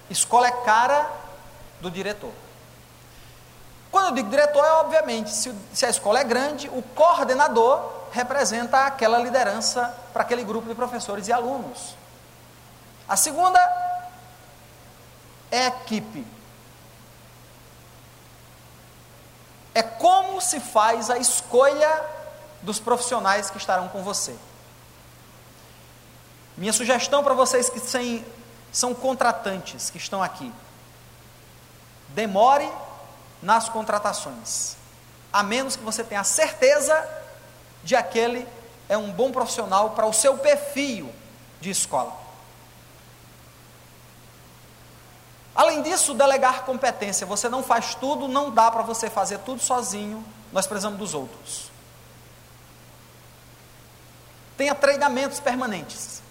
Escola 0.10 0.48
é 0.48 0.52
cara 0.52 1.10
do 1.82 1.90
diretor. 1.90 2.32
Quando 3.92 4.06
eu 4.08 4.12
digo 4.12 4.30
diretor, 4.30 4.64
é 4.64 4.72
obviamente, 4.74 5.32
se, 5.32 5.54
se 5.74 5.86
a 5.86 5.90
escola 5.90 6.20
é 6.20 6.24
grande, 6.24 6.70
o 6.70 6.82
coordenador 6.82 7.92
representa 8.12 8.86
aquela 8.86 9.18
liderança 9.18 9.96
para 10.14 10.24
aquele 10.24 10.44
grupo 10.44 10.68
de 10.68 10.76
professores 10.76 11.28
e 11.28 11.34
alunos. 11.34 11.96
A 13.08 13.16
segunda 13.16 13.60
é 15.52 15.68
equipe. 15.68 16.26
É 19.74 19.82
como 19.82 20.40
se 20.42 20.60
faz 20.60 21.10
a 21.10 21.18
escolha 21.18 22.06
dos 22.62 22.80
profissionais 22.80 23.50
que 23.50 23.58
estarão 23.58 23.88
com 23.88 24.04
você. 24.04 24.36
Minha 26.58 26.74
sugestão 26.74 27.24
para 27.24 27.34
vocês 27.34 27.70
que 27.70 27.80
são 28.72 28.94
contratantes 28.94 29.90
que 29.90 29.98
estão 29.98 30.22
aqui: 30.22 30.52
demore 32.10 32.70
nas 33.42 33.70
contratações, 33.70 34.76
a 35.32 35.44
menos 35.44 35.76
que 35.76 35.84
você 35.84 36.04
tenha 36.04 36.24
certeza 36.24 37.08
de 37.84 37.96
aquele 37.96 38.48
é 38.88 38.98
um 38.98 39.12
bom 39.12 39.32
profissional 39.32 39.92
para 39.92 40.06
o 40.06 40.14
seu 40.14 40.38
perfil 40.38 41.14
de 41.62 41.70
escola. 41.70 42.14
Além 45.56 45.82
disso, 45.82 46.14
delegar 46.14 46.64
competência. 46.64 47.28
Você 47.28 47.50
não 47.50 47.62
faz 47.62 47.94
tudo, 47.94 48.28
não 48.28 48.50
dá 48.50 48.72
para 48.72 48.82
você 48.82 49.10
fazer 49.10 49.40
tudo 49.40 49.62
sozinho, 49.62 50.24
nós 50.54 50.66
precisamos 50.66 50.98
dos 50.98 51.14
outros. 51.14 51.70
Tenha 54.58 54.74
treinamentos 54.74 55.40
permanentes. 55.40 56.22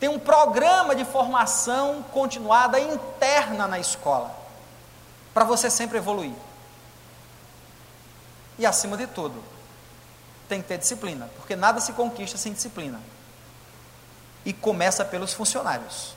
Tem 0.00 0.08
um 0.08 0.18
programa 0.18 0.94
de 0.94 1.04
formação 1.04 2.04
continuada 2.12 2.78
interna 2.78 3.66
na 3.66 3.78
escola, 3.78 4.34
para 5.34 5.44
você 5.44 5.68
sempre 5.68 5.98
evoluir. 5.98 6.32
E 8.56 8.64
acima 8.64 8.96
de 8.96 9.08
tudo, 9.08 9.42
tem 10.48 10.62
que 10.62 10.68
ter 10.68 10.78
disciplina, 10.78 11.28
porque 11.36 11.56
nada 11.56 11.80
se 11.80 11.92
conquista 11.92 12.38
sem 12.38 12.52
disciplina. 12.52 13.00
E 14.44 14.52
começa 14.52 15.04
pelos 15.04 15.34
funcionários. 15.34 16.14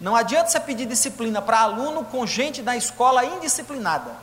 Não 0.00 0.14
adianta 0.14 0.50
você 0.50 0.60
pedir 0.60 0.86
disciplina 0.86 1.42
para 1.42 1.60
aluno 1.60 2.04
com 2.04 2.24
gente 2.24 2.62
na 2.62 2.76
escola 2.76 3.24
indisciplinada. 3.24 4.14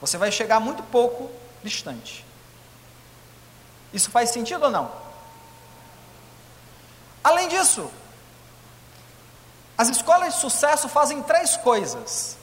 Você 0.00 0.18
vai 0.18 0.32
chegar 0.32 0.58
muito 0.58 0.82
pouco 0.82 1.30
distante. 1.62 2.26
Isso 3.92 4.10
faz 4.10 4.30
sentido 4.30 4.64
ou 4.64 4.70
não? 4.70 4.90
Além 7.22 7.48
disso, 7.48 7.90
as 9.76 9.88
escolas 9.88 10.34
de 10.34 10.40
sucesso 10.40 10.88
fazem 10.88 11.22
três 11.22 11.56
coisas. 11.56 12.36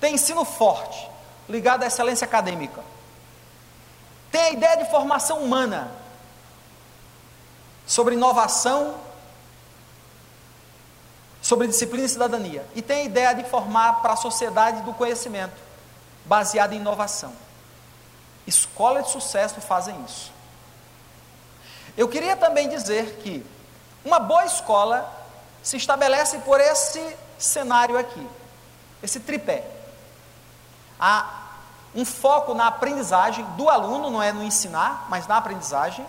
Tem 0.00 0.14
ensino 0.14 0.44
forte, 0.44 1.08
ligado 1.48 1.82
à 1.82 1.86
excelência 1.86 2.24
acadêmica. 2.24 2.82
Tem 4.30 4.40
a 4.42 4.50
ideia 4.50 4.76
de 4.76 4.90
formação 4.90 5.38
humana, 5.38 5.90
sobre 7.86 8.14
inovação 8.14 9.06
sobre 11.46 11.68
disciplina 11.68 12.06
e 12.06 12.08
cidadania. 12.08 12.66
E 12.74 12.82
tem 12.82 13.02
a 13.02 13.04
ideia 13.04 13.32
de 13.32 13.44
formar 13.44 14.02
para 14.02 14.14
a 14.14 14.16
sociedade 14.16 14.82
do 14.82 14.92
conhecimento, 14.92 15.54
baseada 16.24 16.74
em 16.74 16.78
inovação. 16.78 17.32
Escolas 18.48 19.06
de 19.06 19.12
sucesso 19.12 19.60
fazem 19.60 19.96
isso. 20.04 20.32
Eu 21.96 22.08
queria 22.08 22.36
também 22.36 22.68
dizer 22.68 23.20
que 23.22 23.46
uma 24.04 24.18
boa 24.18 24.44
escola 24.44 25.08
se 25.66 25.76
estabelece 25.76 26.38
por 26.38 26.60
esse 26.60 27.16
cenário 27.36 27.98
aqui, 27.98 28.24
esse 29.02 29.18
tripé. 29.18 29.68
Há 30.98 31.42
um 31.92 32.04
foco 32.04 32.54
na 32.54 32.68
aprendizagem 32.68 33.44
do 33.56 33.68
aluno, 33.68 34.08
não 34.08 34.22
é 34.22 34.32
no 34.32 34.44
ensinar, 34.44 35.06
mas 35.08 35.26
na 35.26 35.38
aprendizagem. 35.38 36.06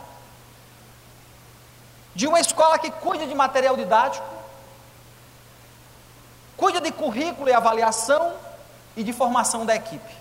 De 2.13 2.27
uma 2.27 2.39
escola 2.39 2.77
que 2.77 2.91
cuide 2.91 3.25
de 3.25 3.33
material 3.33 3.75
didático, 3.75 4.27
cuida 6.55 6.79
de 6.79 6.91
currículo 6.91 7.49
e 7.49 7.53
avaliação 7.53 8.35
e 8.95 9.03
de 9.03 9.11
formação 9.11 9.65
da 9.65 9.75
equipe. 9.75 10.15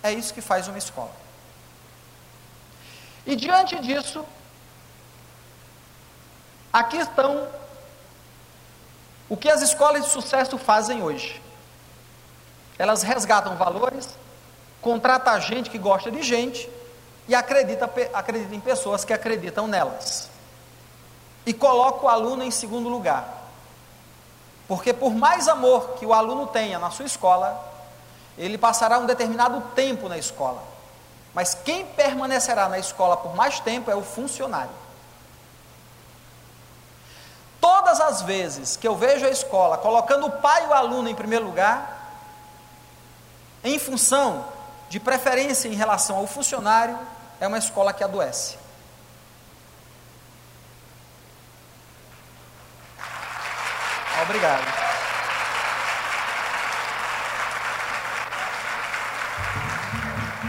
É 0.00 0.12
isso 0.12 0.32
que 0.32 0.40
faz 0.40 0.68
uma 0.68 0.78
escola. 0.78 1.10
E 3.26 3.34
diante 3.34 3.74
disso, 3.80 4.24
aqui 6.72 6.98
estão 6.98 7.65
o 9.28 9.36
que 9.36 9.48
as 9.48 9.62
escolas 9.62 10.04
de 10.04 10.10
sucesso 10.10 10.56
fazem 10.56 11.02
hoje. 11.02 11.42
Elas 12.78 13.02
resgatam 13.02 13.56
valores, 13.56 14.08
contratam 14.80 15.40
gente 15.40 15.70
que 15.70 15.78
gosta 15.78 16.10
de 16.10 16.22
gente 16.22 16.68
e 17.26 17.34
acredita, 17.34 17.90
acredita 18.14 18.54
em 18.54 18.60
pessoas 18.60 19.04
que 19.04 19.12
acreditam 19.12 19.66
nelas. 19.66 20.28
E 21.44 21.52
coloca 21.52 22.04
o 22.04 22.08
aluno 22.08 22.44
em 22.44 22.50
segundo 22.50 22.88
lugar. 22.88 23.44
Porque 24.68 24.92
por 24.92 25.14
mais 25.14 25.48
amor 25.48 25.94
que 25.94 26.04
o 26.04 26.12
aluno 26.12 26.46
tenha 26.46 26.78
na 26.78 26.90
sua 26.90 27.06
escola, 27.06 27.72
ele 28.36 28.58
passará 28.58 28.98
um 28.98 29.06
determinado 29.06 29.60
tempo 29.74 30.08
na 30.08 30.18
escola. 30.18 30.62
Mas 31.32 31.54
quem 31.54 31.86
permanecerá 31.86 32.68
na 32.68 32.78
escola 32.78 33.16
por 33.16 33.34
mais 33.34 33.60
tempo 33.60 33.90
é 33.90 33.94
o 33.94 34.02
funcionário. 34.02 34.85
Todas 37.66 38.00
as 38.00 38.22
vezes 38.22 38.76
que 38.76 38.86
eu 38.86 38.94
vejo 38.94 39.26
a 39.26 39.28
escola 39.28 39.76
colocando 39.76 40.26
o 40.26 40.30
pai 40.30 40.62
e 40.62 40.68
o 40.68 40.72
aluno 40.72 41.08
em 41.08 41.16
primeiro 41.16 41.44
lugar, 41.44 42.14
em 43.64 43.76
função 43.76 44.46
de 44.88 45.00
preferência 45.00 45.66
em 45.66 45.74
relação 45.74 46.16
ao 46.16 46.28
funcionário, 46.28 46.96
é 47.40 47.46
uma 47.48 47.58
escola 47.58 47.92
que 47.92 48.04
adoece. 48.04 48.56
Obrigado. 54.22 54.64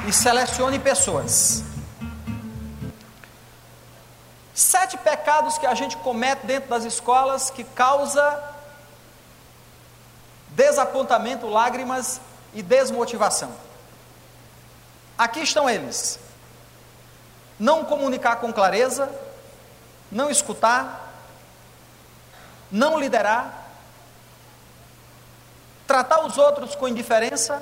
E 0.08 0.14
selecione 0.14 0.78
pessoas. 0.78 1.64
Sete 4.58 4.98
pecados 4.98 5.60
que 5.60 5.68
a 5.68 5.76
gente 5.76 5.96
comete 5.98 6.48
dentro 6.48 6.68
das 6.68 6.84
escolas 6.84 7.52
que 7.52 7.64
causa 7.64 8.44
desapontamento, 10.48 11.46
lágrimas 11.48 12.20
e 12.56 12.64
desmotivação. 12.64 13.54
Aqui 15.16 15.42
estão 15.42 15.70
eles: 15.70 16.20
não 17.60 17.86
comunicar 17.86 18.38
com 18.38 18.52
clareza, 18.52 19.08
não 20.12 20.28
escutar, 20.28 21.08
não 22.72 23.00
liderar, 23.00 23.68
tratar 25.86 26.26
os 26.26 26.36
outros 26.36 26.74
com 26.74 26.88
indiferença, 26.88 27.62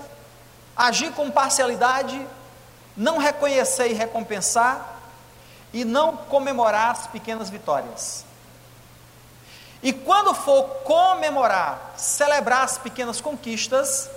agir 0.78 1.12
com 1.12 1.30
parcialidade, 1.30 2.26
não 2.96 3.18
reconhecer 3.18 3.90
e 3.90 3.94
recompensar 3.94 4.95
e 5.74 5.84
não 5.84 6.16
comemorar 6.18 6.92
as 6.92 7.08
pequenas 7.08 7.50
vitórias. 7.50 8.26
E 9.84 9.94
quando 9.94 10.34
for 10.34 10.64
comemorar, 10.84 11.94
celebrar 11.96 12.64
as 12.64 12.78
pequenas 12.78 13.22
conquistas, 13.22 14.10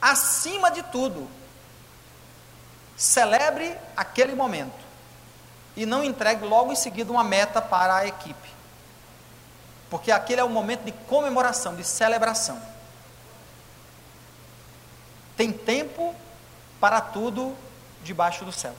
acima 0.00 0.70
de 0.70 0.82
tudo, 0.84 1.28
celebre 2.96 3.76
aquele 3.96 4.34
momento 4.34 4.82
e 5.76 5.84
não 5.84 6.04
entregue 6.04 6.44
logo 6.44 6.72
em 6.72 6.76
seguida 6.76 7.12
uma 7.12 7.24
meta 7.24 7.60
para 7.60 7.96
a 7.96 8.06
equipe. 8.06 8.48
Porque 9.90 10.10
aquele 10.10 10.40
é 10.40 10.44
um 10.44 10.48
momento 10.48 10.84
de 10.84 10.92
comemoração, 10.92 11.74
de 11.74 11.84
celebração. 11.84 12.60
Tem 15.36 15.52
tempo 15.52 16.14
para 16.80 17.00
tudo 17.00 17.54
debaixo 18.02 18.44
do 18.44 18.52
céu. 18.52 18.74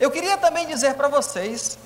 Eu 0.00 0.10
queria 0.10 0.38
também 0.38 0.66
dizer 0.66 0.94
para 0.94 1.08
vocês 1.08 1.78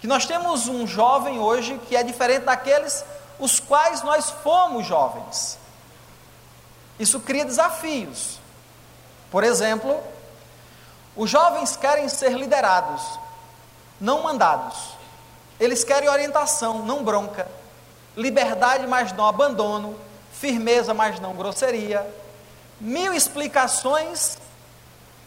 que 0.00 0.06
nós 0.06 0.24
temos 0.24 0.68
um 0.68 0.86
jovem 0.86 1.38
hoje 1.38 1.78
que 1.86 1.94
é 1.94 2.02
diferente 2.02 2.44
daqueles 2.46 3.04
os 3.38 3.60
quais 3.60 4.02
nós 4.02 4.30
fomos 4.30 4.86
jovens. 4.86 5.58
Isso 6.98 7.20
cria 7.20 7.44
desafios. 7.44 8.40
Por 9.30 9.44
exemplo, 9.44 10.02
os 11.14 11.28
jovens 11.28 11.76
querem 11.76 12.08
ser 12.08 12.32
liderados, 12.32 13.02
não 14.00 14.22
mandados. 14.22 14.94
Eles 15.60 15.84
querem 15.84 16.08
orientação, 16.08 16.86
não 16.86 17.04
bronca. 17.04 17.46
Liberdade, 18.16 18.86
mas 18.86 19.12
não 19.12 19.26
abandono. 19.26 19.94
Firmeza, 20.32 20.94
mas 20.94 21.20
não 21.20 21.34
grosseria. 21.34 22.08
Mil 22.80 23.12
explicações 23.12 24.38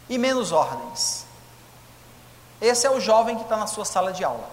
e 0.10 0.17
menos 0.17 0.51
ordens. 0.51 1.21
Esse 2.62 2.86
é 2.86 2.91
o 2.91 3.00
jovem 3.00 3.36
que 3.36 3.41
está 3.43 3.58
na 3.58 3.67
sua 3.67 3.84
sala 3.84 4.13
de 4.13 4.24
aula. 4.24 4.47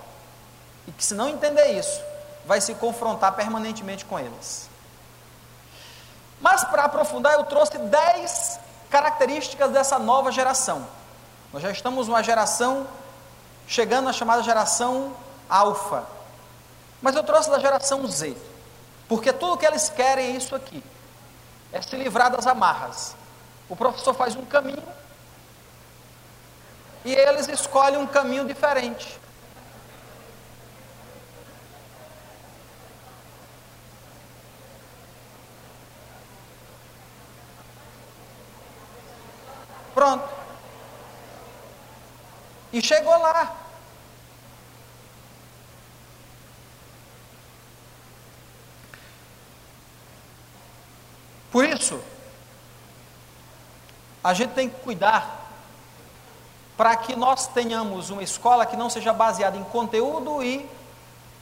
E 0.86 0.92
que, 0.92 1.04
se 1.04 1.14
não 1.14 1.28
entender 1.28 1.78
isso, 1.78 2.00
vai 2.46 2.60
se 2.60 2.74
confrontar 2.74 3.34
permanentemente 3.34 4.06
com 4.06 4.18
eles. 4.18 4.70
Mas, 6.40 6.64
para 6.64 6.84
aprofundar, 6.84 7.34
eu 7.34 7.44
trouxe 7.44 7.76
10 7.76 8.60
características 8.88 9.70
dessa 9.70 9.98
nova 9.98 10.32
geração. 10.32 10.86
Nós 11.52 11.62
já 11.62 11.70
estamos 11.70 12.08
numa 12.08 12.22
geração 12.22 12.86
chegando 13.66 14.06
na 14.06 14.12
chamada 14.12 14.42
geração 14.42 15.12
alfa. 15.48 16.06
Mas 17.02 17.14
eu 17.14 17.22
trouxe 17.22 17.50
da 17.50 17.58
geração 17.58 18.06
Z. 18.06 18.34
Porque 19.08 19.32
tudo 19.32 19.56
que 19.56 19.66
eles 19.66 19.88
querem 19.88 20.26
é 20.26 20.30
isso 20.30 20.54
aqui: 20.54 20.82
é 21.72 21.80
se 21.80 21.96
livrar 21.96 22.30
das 22.30 22.46
amarras. 22.46 23.14
O 23.68 23.76
professor 23.76 24.14
faz 24.14 24.34
um 24.34 24.44
caminho, 24.44 24.82
e 27.08 27.14
eles 27.14 27.48
escolhem 27.48 27.96
um 27.96 28.06
caminho 28.06 28.44
diferente. 28.46 29.18
Pronto. 39.94 40.28
E 42.74 42.82
chegou 42.82 43.16
lá. 43.16 43.56
Por 51.50 51.64
isso, 51.64 51.98
a 54.22 54.34
gente 54.34 54.52
tem 54.52 54.68
que 54.68 54.78
cuidar 54.80 55.37
para 56.78 56.94
que 56.94 57.16
nós 57.16 57.48
tenhamos 57.48 58.08
uma 58.08 58.22
escola 58.22 58.64
que 58.64 58.76
não 58.76 58.88
seja 58.88 59.12
baseada 59.12 59.56
em 59.56 59.64
conteúdo 59.64 60.40
e 60.44 60.64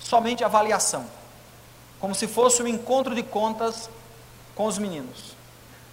somente 0.01 0.43
avaliação, 0.43 1.05
como 2.01 2.15
se 2.15 2.27
fosse 2.27 2.63
um 2.63 2.67
encontro 2.67 3.15
de 3.15 3.23
contas 3.23 3.91
com 4.55 4.65
os 4.65 4.79
meninos. 4.79 5.37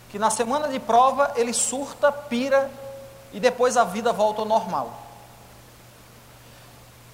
Que 0.09 0.17
na 0.17 0.29
semana 0.29 0.69
de 0.69 0.79
prova 0.79 1.33
ele 1.35 1.51
surta, 1.51 2.09
pira 2.09 2.71
e 3.33 3.39
depois 3.39 3.75
a 3.75 3.83
vida 3.83 4.13
volta 4.13 4.39
ao 4.39 4.47
normal. 4.47 4.97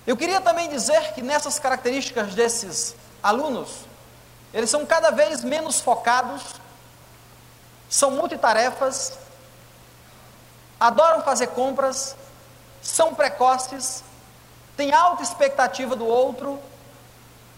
Eu 0.05 0.15
queria 0.15 0.39
também 0.39 0.69
dizer 0.69 1.13
que 1.13 1.23
nessas 1.23 1.57
características 1.57 2.35
desses 2.35 2.95
alunos, 3.23 3.69
eles 4.53 4.69
são 4.69 4.85
cada 4.85 5.09
vez 5.09 5.43
menos 5.43 5.81
focados, 5.81 6.43
são 7.89 8.11
multitarefas, 8.11 9.17
adoram 10.79 11.21
fazer 11.21 11.47
compras, 11.47 12.15
são 12.81 13.13
precoces, 13.13 14.03
têm 14.77 14.93
alta 14.93 15.21
expectativa 15.21 15.95
do 15.95 16.05
outro, 16.05 16.59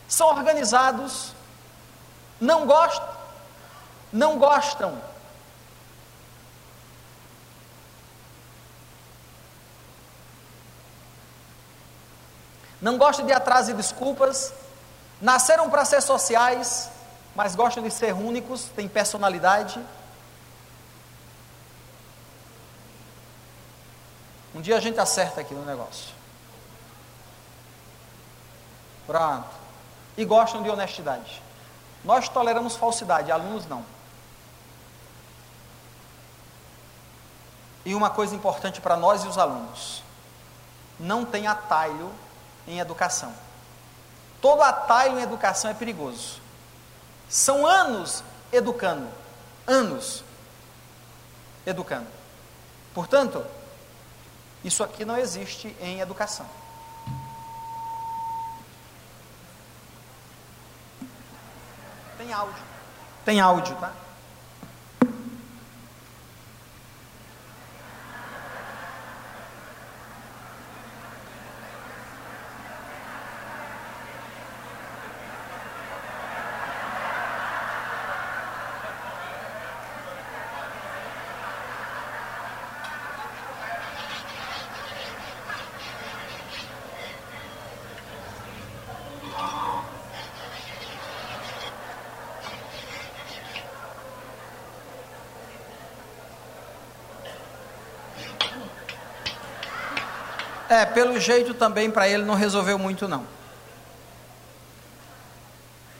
são 0.08 0.28
organizados, 0.28 1.34
não 2.40 2.66
gostam, 2.66 3.08
não 4.12 4.38
gostam. 4.38 5.12
Não 12.82 12.98
gostam 12.98 13.28
de 13.28 13.32
atraso 13.32 13.70
e 13.70 13.74
desculpas, 13.76 14.52
nasceram 15.22 15.70
para 15.70 15.86
ser 15.86 16.02
sociais, 16.02 16.90
mas 17.36 17.56
gostam 17.56 17.84
de 17.84 17.92
ser 17.92 18.14
únicos, 18.14 18.64
têm 18.76 18.88
personalidade. 18.88 19.80
Um 24.54 24.62
dia 24.62 24.78
a 24.78 24.80
gente 24.80 25.00
acerta 25.00 25.42
aqui 25.42 25.54
no 25.54 25.66
negócio. 25.66 26.14
Pronto. 29.08 29.50
E 30.18 30.26
gostam 30.26 30.62
de 30.62 30.70
honestidade. 30.70 31.42
Nós 32.04 32.28
toleramos 32.28 32.76
falsidade, 32.76 33.32
alunos 33.32 33.66
não. 33.68 33.86
E 37.86 37.96
uma 37.96 38.10
coisa 38.10 38.36
importante 38.36 38.82
para 38.82 38.96
nós 38.96 39.24
e 39.24 39.28
os 39.28 39.38
alunos: 39.38 40.04
não 41.00 41.26
tem 41.26 41.48
atalho 41.48 42.12
em 42.68 42.80
educação. 42.80 43.34
Todo 44.42 44.62
atalho 44.62 45.20
em 45.20 45.22
educação 45.22 45.72
é 45.72 45.74
perigoso. 45.74 46.40
São 47.30 47.66
anos 47.66 48.24
educando, 48.52 49.08
anos 49.66 50.24
educando. 51.66 52.08
Portanto, 52.94 53.46
isso 54.64 54.84
aqui 54.84 55.04
não 55.04 55.18
existe 55.18 55.76
em 55.82 56.00
educação. 56.00 56.46
Tem 62.18 62.32
áudio. 62.32 62.64
Tem 63.26 63.40
áudio, 63.40 63.76
tá? 63.78 63.92
É, 100.72 100.86
pelo 100.86 101.20
jeito 101.20 101.54
também 101.54 101.92
para 101.92 102.08
ele 102.08 102.24
não 102.24 102.34
resolveu 102.34 102.80
muito 102.80 103.06
não. 103.06 103.28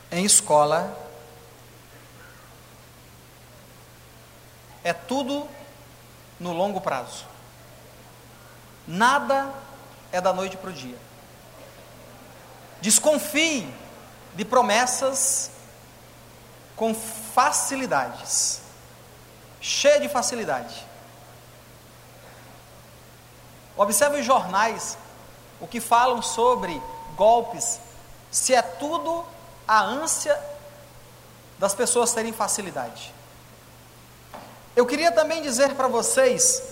Em 0.10 0.24
escola 0.24 0.98
é 4.82 4.94
tudo 4.94 5.46
no 6.40 6.54
longo 6.54 6.80
prazo. 6.80 7.26
Nada 8.88 9.54
é 10.10 10.22
da 10.22 10.32
noite 10.32 10.56
para 10.56 10.70
o 10.70 10.74
dia. 10.74 10.98
Desconfie 12.80 13.68
de 14.36 14.46
promessas 14.46 15.52
com 16.78 16.96
facilidades, 16.96 18.62
cheia 19.60 20.00
de 20.00 20.08
facilidade. 20.08 20.91
Observe 23.78 24.20
os 24.20 24.26
jornais, 24.26 24.98
o 25.60 25.68
que 25.68 25.80
falam 25.80 26.22
sobre 26.22 26.82
golpes, 27.16 27.80
se 28.32 28.54
é 28.54 28.62
tudo 28.62 29.24
a 29.68 29.82
ânsia 29.82 30.40
das 31.58 31.76
pessoas 31.76 32.12
terem 32.14 32.34
facilidade. 32.34 33.14
Eu 34.76 34.86
queria 34.86 35.12
também 35.12 35.42
dizer 35.42 35.76
para 35.76 35.88
vocês 35.88 36.64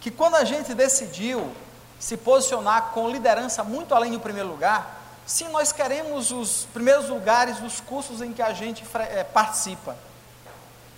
que 0.00 0.10
quando 0.10 0.34
a 0.34 0.44
gente 0.44 0.74
decidiu 0.74 1.50
se 1.98 2.16
posicionar 2.16 2.90
com 2.90 3.08
liderança 3.08 3.62
muito 3.62 3.94
além 3.94 4.10
do 4.10 4.20
primeiro 4.20 4.48
lugar, 4.48 5.00
sim, 5.24 5.48
nós 5.48 5.70
queremos 5.70 6.32
os 6.32 6.66
primeiros 6.72 7.08
lugares 7.08 7.58
dos 7.58 7.80
cursos 7.80 8.20
em 8.20 8.32
que 8.32 8.42
a 8.42 8.52
gente 8.52 8.84
é, 8.94 9.22
participa, 9.22 9.96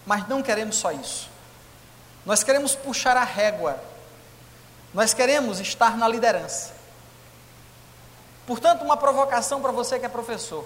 mas 0.07 0.27
não 0.27 0.43
queremos 0.43 0.77
só 0.77 0.91
isso. 0.91 1.29
Nós 2.25 2.43
queremos 2.43 2.75
puxar 2.75 3.17
a 3.19 3.25
régua, 3.25 3.79
nós 4.95 5.13
queremos 5.13 5.59
estar 5.59 5.97
na 5.97 6.07
liderança. 6.07 6.73
Portanto, 8.47 8.83
uma 8.83 8.97
provocação 8.97 9.61
para 9.61 9.73
você 9.73 9.99
que 9.99 10.07
é 10.07 10.09
professor. 10.09 10.65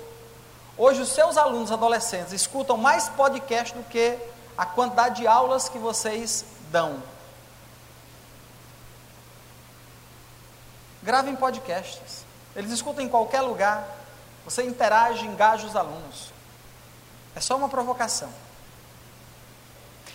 Hoje, 0.76 1.00
os 1.00 1.08
seus 1.08 1.38
alunos 1.38 1.72
adolescentes 1.72 2.32
escutam 2.32 2.76
mais 2.76 3.08
podcast 3.08 3.74
do 3.74 3.82
que 3.84 4.18
a 4.56 4.66
quantidade 4.66 5.22
de 5.22 5.26
aulas 5.26 5.68
que 5.68 5.78
vocês 5.78 6.44
dão. 6.70 7.02
Gravem 11.02 11.34
podcasts. 11.34 12.24
Eles 12.54 12.70
escutam 12.70 13.02
em 13.02 13.08
qualquer 13.08 13.40
lugar. 13.40 13.88
Você 14.44 14.62
interage, 14.64 15.24
engaja 15.24 15.66
os 15.66 15.74
alunos. 15.74 16.32
É 17.34 17.40
só 17.40 17.56
uma 17.56 17.68
provocação. 17.68 18.28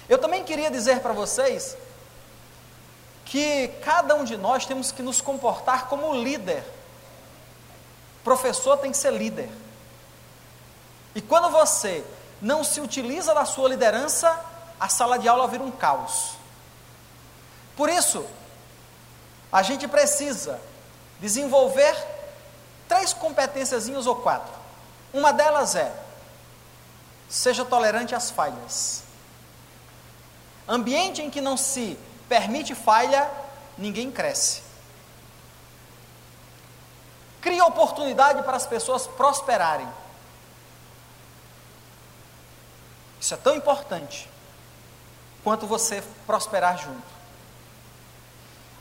Eu 0.07 0.18
também 0.18 0.43
queria 0.43 0.70
dizer 0.70 0.99
para 0.99 1.14
vocês 1.14 1.76
que 3.34 3.67
cada 3.84 4.13
um 4.13 4.23
de 4.23 4.38
nós 4.38 4.63
temos 4.63 4.91
que 4.91 5.01
nos 5.01 5.19
comportar 5.19 5.88
como 5.88 6.13
líder. 6.13 6.63
Professor 8.23 8.77
tem 8.77 8.91
que 8.91 8.97
ser 8.97 9.11
líder. 9.11 9.49
E 11.15 11.19
quando 11.19 11.49
você 11.49 12.05
não 12.39 12.63
se 12.63 12.79
utiliza 12.79 13.34
da 13.34 13.43
sua 13.43 13.69
liderança, 13.69 14.39
a 14.79 14.88
sala 14.88 15.17
de 15.17 15.27
aula 15.27 15.47
vira 15.47 15.63
um 15.63 15.71
caos. 15.71 16.34
Por 17.75 17.89
isso, 17.89 18.23
a 19.51 19.63
gente 19.63 19.88
precisa 19.88 20.61
desenvolver 21.19 21.97
três 22.88 23.13
competências 23.13 23.89
ou 24.05 24.15
quatro. 24.17 24.53
Uma 25.11 25.34
delas 25.34 25.73
é: 25.73 25.91
seja 27.27 27.65
tolerante 27.65 28.13
às 28.13 28.29
falhas. 28.29 29.01
Ambiente 30.67 31.23
em 31.23 31.31
que 31.31 31.41
não 31.41 31.57
se 31.57 31.97
permite 32.28 32.74
falha, 32.76 33.30
ninguém 33.78 34.11
cresce. 34.11 34.61
Cria 37.41 37.65
oportunidade 37.65 38.41
para 38.43 38.55
as 38.55 38.65
pessoas 38.65 39.05
prosperarem. 39.05 39.88
Isso 43.19 43.34
é 43.34 43.38
tão 43.38 43.55
importante 43.55 44.30
quanto 45.43 45.67
você 45.67 46.03
prosperar 46.26 46.78
junto. 46.78 47.13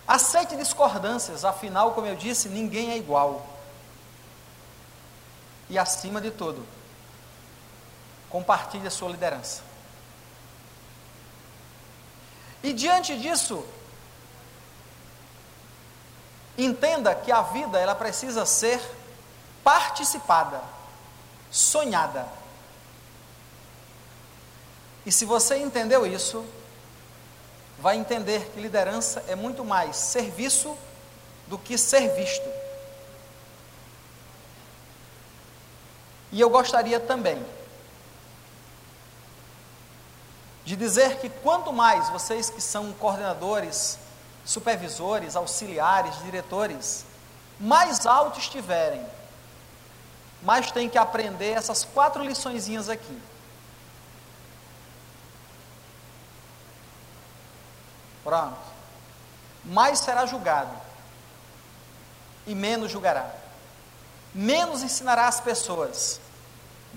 Aceite 0.07 0.57
discordâncias, 0.57 1.45
afinal, 1.45 1.93
como 1.93 2.07
eu 2.07 2.16
disse, 2.16 2.49
ninguém 2.49 2.90
é 2.90 2.97
igual. 2.97 3.47
E 5.68 5.78
acima 5.78 6.20
de 6.20 6.30
tudo, 6.30 6.66
compartilhe 8.28 8.86
a 8.86 8.90
sua 8.90 9.11
liderança. 9.11 9.62
E 12.63 12.73
diante 12.73 13.19
disso, 13.19 13.65
entenda 16.57 17.15
que 17.15 17.33
a 17.33 17.43
vida 17.43 17.79
ela 17.79 17.95
precisa 17.95 18.47
ser 18.47 18.81
participada, 19.65 20.63
sonhada. 21.51 22.27
E 25.05 25.11
se 25.11 25.25
você 25.25 25.57
entendeu 25.57 26.07
isso, 26.07 26.45
vai 27.79 27.97
entender 27.97 28.51
que 28.51 28.61
liderança 28.61 29.25
é 29.27 29.35
muito 29.35 29.65
mais 29.65 29.97
serviço 29.97 30.77
do 31.49 31.59
que 31.59 31.77
ser 31.77 32.15
visto. 32.15 32.49
E 36.31 36.41
eu 36.41 36.49
gostaria 36.49 37.01
também 37.01 37.45
de 40.65 40.77
dizer 40.77 41.19
que 41.19 41.29
quanto 41.29 41.73
mais 41.73 42.09
vocês 42.11 42.49
que 42.49 42.61
são 42.61 42.93
coordenadores, 42.93 43.99
supervisores, 44.45 45.37
auxiliares, 45.37 46.19
diretores, 46.23 47.05
mais 47.59 48.07
alto 48.07 48.39
estiverem, 48.39 49.05
mais 50.43 50.71
tem 50.71 50.89
que 50.89 50.99
aprender 50.99 51.53
essas 51.53 51.85
quatro 51.85 52.23
liçõezinhas 52.25 52.89
aqui. 52.89 53.21
Pronto. 58.25 58.73
Mais 59.65 60.01
será 60.01 60.27
julgado 60.27 60.77
e 62.47 62.55
menos 62.55 62.91
julgará. 62.91 63.31
Menos 64.35 64.83
ensinará 64.83 65.29
as 65.29 65.41
pessoas, 65.41 66.21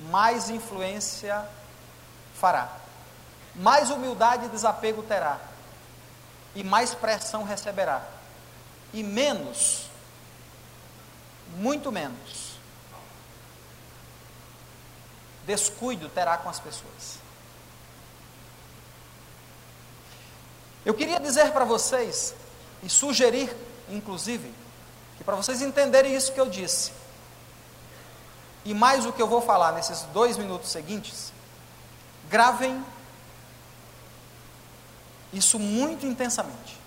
mais 0.09 0.49
influência 0.49 1.45
fará. 2.35 2.84
Mais 3.55 3.89
humildade 3.89 4.45
e 4.45 4.49
desapego 4.49 5.03
terá. 5.03 5.39
E 6.53 6.63
mais 6.63 6.93
pressão 6.93 7.43
receberá. 7.43 8.03
E 8.93 9.03
menos, 9.03 9.89
muito 11.57 11.91
menos, 11.91 12.55
descuido 15.45 16.09
terá 16.09 16.37
com 16.37 16.49
as 16.49 16.59
pessoas. 16.59 17.19
Eu 20.85 20.93
queria 20.93 21.19
dizer 21.19 21.51
para 21.51 21.65
vocês, 21.65 22.35
e 22.83 22.89
sugerir, 22.89 23.55
inclusive, 23.89 24.53
que 25.17 25.23
para 25.23 25.35
vocês 25.35 25.61
entenderem 25.61 26.15
isso 26.15 26.31
que 26.31 26.39
eu 26.39 26.47
disse, 26.47 26.91
e 28.63 28.73
mais 28.73 29.05
o 29.05 29.13
que 29.13 29.21
eu 29.21 29.27
vou 29.27 29.41
falar 29.41 29.71
nesses 29.71 30.01
dois 30.13 30.37
minutos 30.37 30.71
seguintes, 30.71 31.33
gravem 32.29 32.83
isso 35.37 35.59
muito 35.59 36.05
intensamente. 36.05 36.79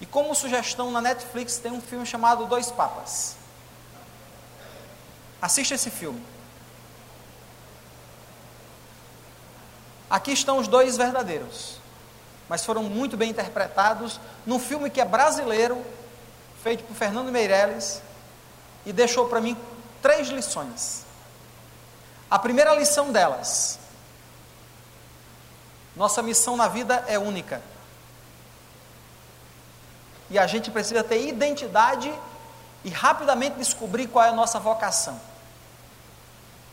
E 0.00 0.06
como 0.06 0.34
sugestão, 0.34 0.90
na 0.90 1.00
Netflix 1.00 1.56
tem 1.58 1.72
um 1.72 1.80
filme 1.80 2.04
chamado 2.04 2.46
Dois 2.46 2.70
Papas. 2.70 3.36
Assista 5.40 5.74
esse 5.74 5.90
filme. 5.90 6.22
Aqui 10.10 10.32
estão 10.32 10.58
os 10.58 10.68
dois 10.68 10.96
verdadeiros 10.96 11.84
mas 12.48 12.64
foram 12.64 12.82
muito 12.82 13.16
bem 13.16 13.30
interpretados 13.30 14.20
num 14.44 14.58
filme 14.58 14.90
que 14.90 15.00
é 15.00 15.04
brasileiro, 15.04 15.84
feito 16.62 16.84
por 16.84 16.94
Fernando 16.94 17.30
Meirelles, 17.30 18.02
e 18.84 18.92
deixou 18.92 19.28
para 19.28 19.40
mim 19.40 19.56
três 20.02 20.28
lições. 20.28 21.04
A 22.30 22.38
primeira 22.38 22.74
lição 22.74 23.10
delas: 23.12 23.78
nossa 25.96 26.22
missão 26.22 26.56
na 26.56 26.68
vida 26.68 27.04
é 27.06 27.18
única. 27.18 27.62
E 30.30 30.38
a 30.38 30.46
gente 30.46 30.70
precisa 30.70 31.04
ter 31.04 31.26
identidade 31.26 32.12
e 32.82 32.90
rapidamente 32.90 33.56
descobrir 33.56 34.08
qual 34.08 34.24
é 34.24 34.28
a 34.28 34.32
nossa 34.32 34.58
vocação. 34.58 35.20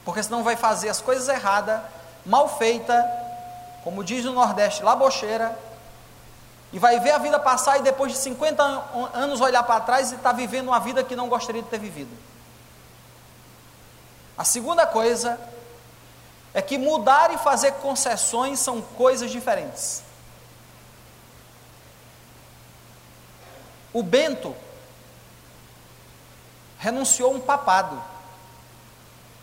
Porque 0.04 0.24
senão 0.24 0.44
vai 0.44 0.56
fazer 0.56 0.90
as 0.90 1.00
coisas 1.00 1.28
erradas, 1.28 1.80
mal 2.26 2.58
feita, 2.58 3.06
como 3.84 4.04
diz 4.04 4.26
no 4.26 4.34
Nordeste, 4.34 4.84
labocheira, 4.84 5.58
e 6.74 6.80
vai 6.80 7.00
ver 7.00 7.12
a 7.12 7.18
vida 7.18 7.40
passar 7.40 7.78
e 7.80 7.82
depois 7.82 8.14
de 8.14 8.18
50 8.18 8.64
anos 9.14 9.42
olhar 9.42 9.64
para 9.64 9.82
trás 9.82 10.12
e 10.12 10.16
estar 10.16 10.30
tá 10.30 10.36
vivendo 10.36 10.70
uma 10.70 10.80
vida 10.80 11.04
que 11.04 11.16
não 11.16 11.28
gostaria 11.28 11.62
de 11.62 11.68
ter 11.68 11.80
vivido. 11.80 12.12
A 14.38 14.44
segunda 14.44 14.88
coisa 14.88 15.40
é 16.54 16.62
que 16.62 16.78
mudar 16.78 17.34
e 17.34 17.38
fazer 17.38 17.74
concessões 17.74 18.60
são 18.60 18.82
coisas 18.82 19.32
diferentes. 19.32 20.04
O 23.94 24.04
Bento 24.04 24.56
renunciou 26.78 27.34
um 27.34 27.40
papado, 27.40 28.02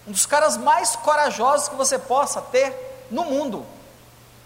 um 0.06 0.12
dos 0.12 0.26
caras 0.26 0.56
mais 0.56 0.96
corajosos 0.96 1.68
que 1.68 1.76
você 1.76 1.98
possa 1.98 2.40
ter 2.42 3.06
no 3.10 3.24
mundo. 3.24 3.64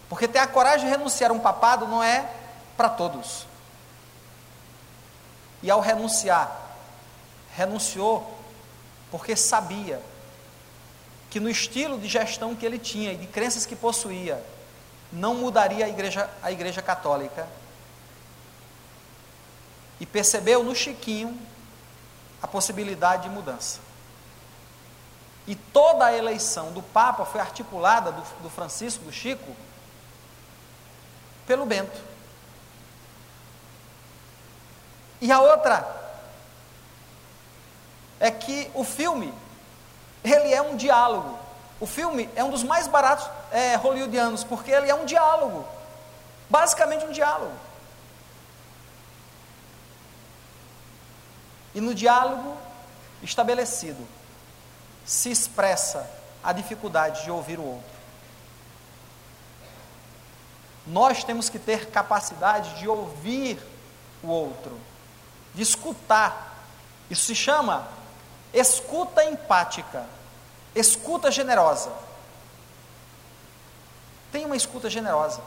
Porque 0.09 0.27
ter 0.27 0.39
a 0.39 0.47
coragem 0.47 0.85
de 0.85 0.91
renunciar 0.91 1.31
a 1.31 1.33
um 1.33 1.39
papado 1.39 1.87
não 1.87 2.03
é 2.03 2.29
para 2.77 2.89
todos. 2.89 3.47
E 5.61 5.71
ao 5.71 5.79
renunciar, 5.79 6.51
renunciou 7.55 8.37
porque 9.09 9.35
sabia 9.35 10.01
que 11.33 11.39
no 11.39 11.49
estilo 11.49 11.97
de 11.97 12.07
gestão 12.07 12.55
que 12.55 12.63
ele 12.63 12.77
tinha 12.77 13.11
e 13.11 13.17
de 13.17 13.25
crenças 13.25 13.65
que 13.65 13.75
possuía, 13.75 14.39
não 15.11 15.33
mudaria 15.33 15.83
a 15.83 15.89
igreja, 15.89 16.29
a 16.43 16.51
igreja 16.51 16.79
católica. 16.79 17.47
E 19.99 20.05
percebeu 20.05 20.63
no 20.63 20.75
Chiquinho 20.75 21.35
a 22.39 22.45
possibilidade 22.45 23.23
de 23.23 23.29
mudança. 23.29 23.79
E 25.47 25.55
toda 25.55 26.05
a 26.05 26.15
eleição 26.15 26.71
do 26.71 26.83
Papa 26.83 27.25
foi 27.25 27.41
articulada, 27.41 28.11
do, 28.11 28.21
do 28.43 28.49
Francisco, 28.51 29.03
do 29.03 29.11
Chico, 29.11 29.55
pelo 31.47 31.65
Bento. 31.65 31.99
E 35.19 35.31
a 35.31 35.41
outra 35.41 35.83
é 38.19 38.29
que 38.29 38.69
o 38.75 38.83
filme, 38.83 39.33
ele 40.23 40.53
é 40.53 40.61
um 40.61 40.75
diálogo. 40.75 41.37
O 41.79 41.85
filme 41.85 42.29
é 42.35 42.43
um 42.43 42.49
dos 42.49 42.63
mais 42.63 42.87
baratos 42.87 43.29
é, 43.51 43.75
hollywoodianos, 43.75 44.43
porque 44.43 44.71
ele 44.71 44.89
é 44.89 44.95
um 44.95 45.05
diálogo. 45.05 45.65
Basicamente 46.49 47.05
um 47.05 47.11
diálogo. 47.11 47.53
E 51.75 51.81
no 51.81 51.93
diálogo 51.93 52.57
estabelecido, 53.21 54.07
se 55.05 55.31
expressa 55.31 56.09
a 56.43 56.53
dificuldade 56.53 57.23
de 57.23 57.31
ouvir 57.31 57.59
o 57.59 57.65
outro. 57.65 57.93
Nós 60.85 61.23
temos 61.23 61.49
que 61.49 61.57
ter 61.57 61.89
capacidade 61.89 62.77
de 62.79 62.87
ouvir 62.87 63.59
o 64.21 64.27
outro, 64.27 64.77
de 65.53 65.61
escutar. 65.61 66.57
Isso 67.09 67.25
se 67.25 67.35
chama 67.35 67.87
escuta 68.53 69.23
empática, 69.23 70.05
escuta 70.75 71.31
generosa. 71.31 71.91
Tenha 74.31 74.45
uma 74.45 74.55
escuta 74.55 74.89
generosa. 74.89 75.41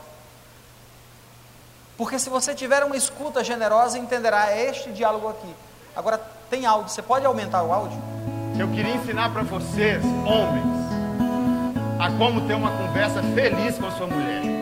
Porque 1.96 2.18
se 2.18 2.28
você 2.28 2.54
tiver 2.54 2.84
uma 2.84 2.96
escuta 2.96 3.42
generosa, 3.42 3.98
entenderá 3.98 4.50
é 4.50 4.68
este 4.68 4.92
diálogo 4.92 5.28
aqui. 5.28 5.54
Agora 5.94 6.18
tem 6.50 6.66
áudio, 6.66 6.90
você 6.90 7.00
pode 7.00 7.24
aumentar 7.24 7.62
o 7.62 7.72
áudio? 7.72 7.98
Eu 8.58 8.68
queria 8.68 8.94
ensinar 8.94 9.32
para 9.32 9.42
vocês, 9.42 10.02
homens, 10.04 10.66
a 11.98 12.10
como 12.18 12.46
ter 12.46 12.54
uma 12.54 12.70
conversa 12.70 13.22
feliz 13.34 13.78
com 13.78 13.86
a 13.86 13.90
sua 13.92 14.06
mulher. 14.06 14.55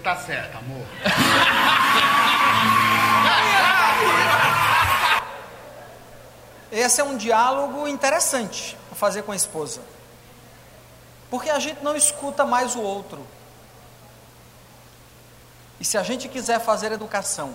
Tá 0.00 0.16
certo, 0.16 0.58
amor. 0.58 0.86
Esse 6.72 7.00
é 7.00 7.04
um 7.04 7.16
diálogo 7.16 7.88
interessante 7.88 8.76
para 8.88 8.96
fazer 8.96 9.22
com 9.22 9.32
a 9.32 9.36
esposa. 9.36 9.80
Porque 11.28 11.50
a 11.50 11.58
gente 11.58 11.82
não 11.82 11.96
escuta 11.96 12.44
mais 12.44 12.74
o 12.74 12.80
outro. 12.80 13.26
E 15.78 15.84
se 15.84 15.96
a 15.96 16.02
gente 16.02 16.28
quiser 16.28 16.60
fazer 16.60 16.92
educação, 16.92 17.54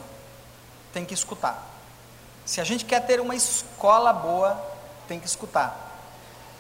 tem 0.93 1.05
que 1.05 1.13
escutar. 1.13 1.63
Se 2.45 2.59
a 2.59 2.63
gente 2.63 2.85
quer 2.85 3.05
ter 3.05 3.19
uma 3.19 3.35
escola 3.35 4.11
boa, 4.11 4.61
tem 5.07 5.19
que 5.19 5.27
escutar. 5.27 5.75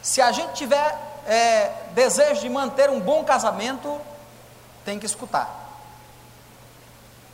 Se 0.01 0.21
a 0.21 0.31
gente 0.31 0.53
tiver 0.53 0.97
é, 1.25 1.71
desejo 1.93 2.41
de 2.41 2.49
manter 2.49 2.89
um 2.89 2.99
bom 2.99 3.23
casamento, 3.23 3.99
tem 4.85 4.99
que 4.99 5.05
escutar. 5.05 5.64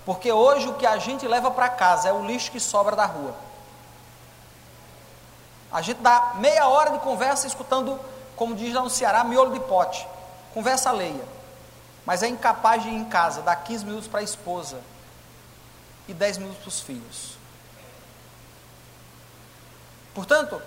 Porque 0.06 0.32
hoje 0.32 0.68
o 0.68 0.74
que 0.74 0.86
a 0.86 0.97
gente 0.97 1.28
leva 1.28 1.52
para 1.52 1.70
casa 1.70 2.10
é 2.10 2.14
o 2.14 2.26
lixo 2.26 2.52
que 2.52 2.60
sobra 2.60 2.95
da 2.95 3.06
rua. 3.06 3.36
A 5.72 5.82
gente 5.82 6.02
dá 6.02 6.34
meia 6.36 6.68
hora 6.68 6.91
de 6.91 6.99
conversa 6.99 7.47
escutando, 7.47 7.99
como 8.36 8.56
diz 8.56 8.74
lá 8.74 8.82
no 8.82 8.89
Ceará, 8.89 9.24
miolo 9.24 9.54
de 9.54 9.60
pote. 9.62 10.06
Conversa 10.54 10.89
alheia. 10.89 11.24
Mas 12.06 12.24
é 12.24 12.28
incapaz 12.28 12.84
de 12.84 12.89
ir 12.89 12.95
em 12.95 13.06
casa, 13.06 13.41
dar 13.41 13.56
15 13.56 13.86
minutos 13.86 14.08
para 14.08 14.20
a 14.20 14.24
esposa 14.24 14.82
e 16.08 16.14
10 16.14 16.39
minutos 16.39 16.60
para 16.62 16.70
os 16.70 16.80
filhos. 16.82 17.38
Portanto, 20.14 20.62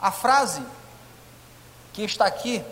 a 0.00 0.10
frase 0.10 0.62
que 1.92 2.02
está 2.02 2.26
aqui 2.26 2.64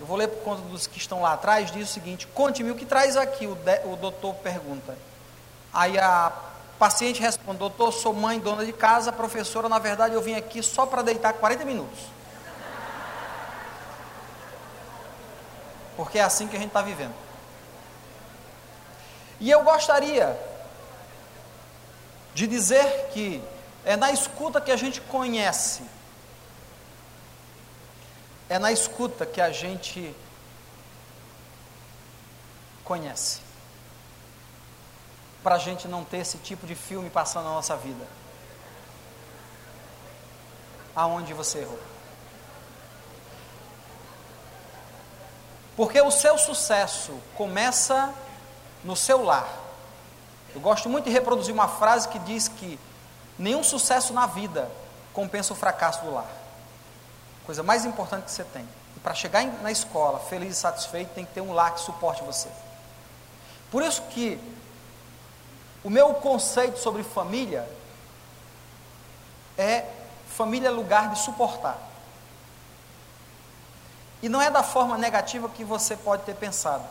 eu 0.00 0.06
vou 0.06 0.16
ler 0.16 0.28
por 0.28 0.42
conta 0.42 0.62
dos 0.62 0.86
que 0.86 0.96
estão 0.96 1.20
lá 1.20 1.34
atrás, 1.34 1.70
diz 1.70 1.90
o 1.90 1.92
seguinte: 1.92 2.26
conte-me 2.28 2.70
o 2.70 2.74
que 2.74 2.86
traz 2.86 3.18
aqui, 3.18 3.46
o, 3.46 3.54
de, 3.54 3.80
o 3.84 3.96
doutor 3.96 4.34
pergunta. 4.36 4.96
Aí 5.72 5.98
a 5.98 6.32
paciente 6.78 7.20
responde: 7.20 7.58
doutor, 7.58 7.92
sou 7.92 8.14
mãe, 8.14 8.40
dona 8.40 8.64
de 8.64 8.72
casa, 8.72 9.12
professora, 9.12 9.68
na 9.68 9.78
verdade 9.78 10.14
eu 10.14 10.22
vim 10.22 10.34
aqui 10.34 10.62
só 10.62 10.86
para 10.86 11.02
deitar 11.02 11.34
40 11.34 11.66
minutos. 11.66 12.00
Porque 15.96 16.18
é 16.18 16.22
assim 16.22 16.48
que 16.48 16.56
a 16.56 16.58
gente 16.58 16.68
está 16.68 16.80
vivendo. 16.80 17.14
E 19.38 19.50
eu 19.50 19.62
gostaria 19.62 20.38
de 22.32 22.46
dizer 22.46 23.10
que 23.12 23.42
é 23.84 23.96
na 23.96 24.10
escuta 24.10 24.62
que 24.62 24.72
a 24.72 24.76
gente 24.76 24.98
conhece 25.02 25.82
é 28.50 28.58
na 28.58 28.72
escuta 28.72 29.24
que 29.24 29.40
a 29.40 29.52
gente 29.52 30.12
conhece. 32.84 33.40
Para 35.40 35.54
a 35.54 35.58
gente 35.58 35.86
não 35.86 36.04
ter 36.04 36.18
esse 36.18 36.36
tipo 36.38 36.66
de 36.66 36.74
filme 36.74 37.08
passando 37.08 37.44
na 37.44 37.50
nossa 37.50 37.76
vida. 37.76 38.04
Aonde 40.96 41.32
você 41.32 41.60
errou. 41.60 41.78
Porque 45.76 46.00
o 46.00 46.10
seu 46.10 46.36
sucesso 46.36 47.16
começa 47.36 48.12
no 48.82 48.96
seu 48.96 49.22
lar. 49.22 49.48
Eu 50.52 50.60
gosto 50.60 50.88
muito 50.88 51.04
de 51.04 51.12
reproduzir 51.12 51.54
uma 51.54 51.68
frase 51.68 52.08
que 52.08 52.18
diz 52.18 52.48
que 52.48 52.80
nenhum 53.38 53.62
sucesso 53.62 54.12
na 54.12 54.26
vida 54.26 54.68
compensa 55.12 55.52
o 55.52 55.56
fracasso 55.56 56.02
do 56.02 56.12
lar 56.12 56.39
coisa 57.44 57.62
mais 57.62 57.84
importante 57.84 58.24
que 58.24 58.30
você 58.30 58.44
tem. 58.44 58.66
E 58.96 59.00
para 59.00 59.14
chegar 59.14 59.44
na 59.62 59.70
escola 59.70 60.18
feliz 60.18 60.56
e 60.56 60.60
satisfeito, 60.60 61.14
tem 61.14 61.24
que 61.24 61.32
ter 61.32 61.40
um 61.40 61.52
lar 61.52 61.74
que 61.74 61.80
suporte 61.80 62.22
você. 62.22 62.48
Por 63.70 63.82
isso 63.82 64.02
que 64.10 64.40
o 65.82 65.90
meu 65.90 66.14
conceito 66.14 66.78
sobre 66.78 67.02
família 67.02 67.68
é 69.56 69.84
família 70.28 70.70
lugar 70.70 71.10
de 71.10 71.18
suportar. 71.18 71.78
E 74.22 74.28
não 74.28 74.40
é 74.40 74.50
da 74.50 74.62
forma 74.62 74.98
negativa 74.98 75.48
que 75.48 75.64
você 75.64 75.96
pode 75.96 76.24
ter 76.24 76.34
pensado. 76.34 76.84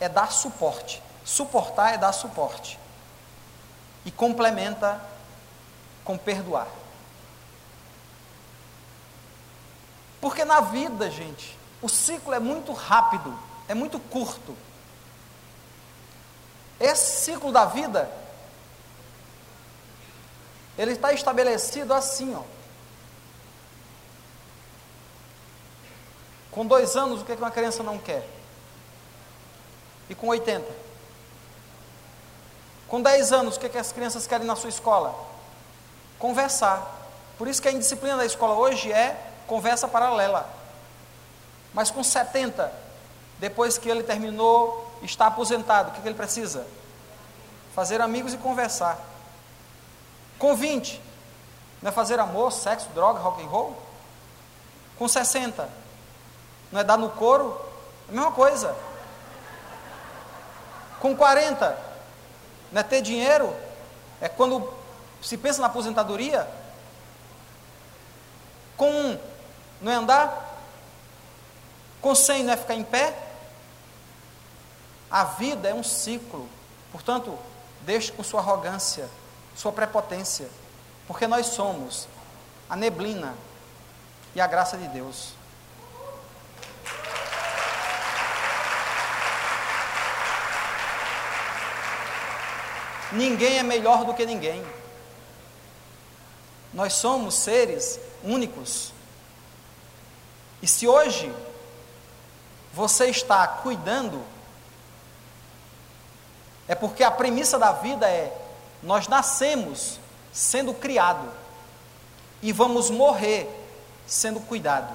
É 0.00 0.08
dar 0.08 0.32
suporte. 0.32 1.02
Suportar 1.24 1.94
é 1.94 1.98
dar 1.98 2.12
suporte. 2.12 2.78
E 4.04 4.10
complementa 4.10 5.00
com 6.04 6.18
perdoar. 6.18 6.66
Porque 10.24 10.42
na 10.42 10.62
vida, 10.62 11.10
gente, 11.10 11.54
o 11.82 11.88
ciclo 11.90 12.32
é 12.32 12.38
muito 12.38 12.72
rápido, 12.72 13.38
é 13.68 13.74
muito 13.74 14.00
curto. 14.00 14.56
Esse 16.80 17.26
ciclo 17.26 17.52
da 17.52 17.66
vida, 17.66 18.10
ele 20.78 20.92
está 20.92 21.12
estabelecido 21.12 21.92
assim, 21.92 22.34
ó. 22.34 22.40
Com 26.50 26.64
dois 26.64 26.96
anos, 26.96 27.20
o 27.20 27.24
que, 27.26 27.32
é 27.32 27.34
uma 27.34 27.50
criança 27.50 27.82
não 27.82 27.98
quer? 27.98 28.26
E 30.08 30.14
com 30.14 30.28
80? 30.28 30.72
Com 32.88 33.02
10 33.02 33.30
anos, 33.30 33.58
o 33.58 33.66
é 33.66 33.68
que 33.68 33.76
as 33.76 33.92
crianças 33.92 34.26
querem 34.26 34.46
na 34.46 34.56
sua 34.56 34.70
escola? 34.70 35.14
Conversar. 36.18 37.10
Por 37.36 37.46
isso 37.46 37.60
que 37.60 37.68
a 37.68 37.72
indisciplina 37.72 38.16
da 38.16 38.24
escola 38.24 38.54
hoje 38.54 38.90
é 38.90 39.32
conversa 39.46 39.88
paralela. 39.88 40.48
Mas 41.72 41.90
com 41.90 42.02
70, 42.04 42.72
depois 43.38 43.76
que 43.78 43.88
ele 43.88 44.02
terminou, 44.02 44.98
está 45.02 45.26
aposentado, 45.26 45.90
o 45.90 45.92
que, 45.92 46.00
que 46.00 46.08
ele 46.08 46.14
precisa? 46.14 46.66
Fazer 47.74 48.00
amigos 48.00 48.32
e 48.32 48.38
conversar. 48.38 48.98
Com 50.38 50.54
20, 50.54 51.00
não 51.82 51.90
é 51.90 51.92
fazer 51.92 52.18
amor, 52.18 52.52
sexo, 52.52 52.88
droga, 52.94 53.18
rock 53.18 53.42
and 53.42 53.48
roll? 53.48 53.76
Com 54.98 55.08
60, 55.08 55.68
não 56.70 56.80
é 56.80 56.84
dar 56.84 56.96
no 56.96 57.10
couro? 57.10 57.60
É 58.08 58.12
a 58.12 58.14
mesma 58.14 58.32
coisa. 58.32 58.74
Com 61.00 61.16
40, 61.16 61.78
não 62.72 62.80
é 62.80 62.82
ter 62.84 63.02
dinheiro? 63.02 63.54
É 64.20 64.28
quando 64.28 64.72
se 65.20 65.36
pensa 65.36 65.60
na 65.60 65.66
aposentadoria? 65.66 66.48
Com 68.76 69.18
não 69.84 69.92
é 69.92 69.96
andar? 69.96 70.58
Com 72.00 72.14
100 72.14 72.42
não 72.44 72.54
é 72.54 72.56
ficar 72.56 72.74
em 72.74 72.82
pé? 72.82 73.14
A 75.10 75.24
vida 75.24 75.68
é 75.68 75.74
um 75.74 75.82
ciclo. 75.82 76.48
Portanto, 76.90 77.38
deixe 77.82 78.10
com 78.10 78.24
sua 78.24 78.40
arrogância, 78.40 79.06
sua 79.54 79.70
prepotência, 79.72 80.48
porque 81.06 81.26
nós 81.26 81.48
somos 81.48 82.08
a 82.68 82.74
neblina 82.74 83.34
e 84.34 84.40
a 84.40 84.46
graça 84.46 84.78
de 84.78 84.88
Deus. 84.88 85.34
Ninguém 93.12 93.58
é 93.58 93.62
melhor 93.62 94.06
do 94.06 94.14
que 94.14 94.24
ninguém. 94.24 94.64
Nós 96.72 96.94
somos 96.94 97.34
seres 97.34 98.00
únicos. 98.24 98.93
E 100.64 100.66
se 100.66 100.88
hoje 100.88 101.30
você 102.72 103.10
está 103.10 103.46
cuidando, 103.46 104.24
é 106.66 106.74
porque 106.74 107.04
a 107.04 107.10
premissa 107.10 107.58
da 107.58 107.72
vida 107.72 108.08
é: 108.08 108.34
nós 108.82 109.06
nascemos 109.06 110.00
sendo 110.32 110.72
criado 110.72 111.30
e 112.40 112.50
vamos 112.50 112.88
morrer 112.88 113.46
sendo 114.06 114.40
cuidado. 114.40 114.90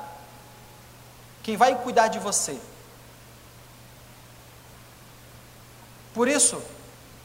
Quem 1.43 1.55
vai 1.55 1.75
cuidar 1.75 2.07
de 2.07 2.17
você? 2.17 2.59
Por 6.15 6.27
isso, 6.27 6.59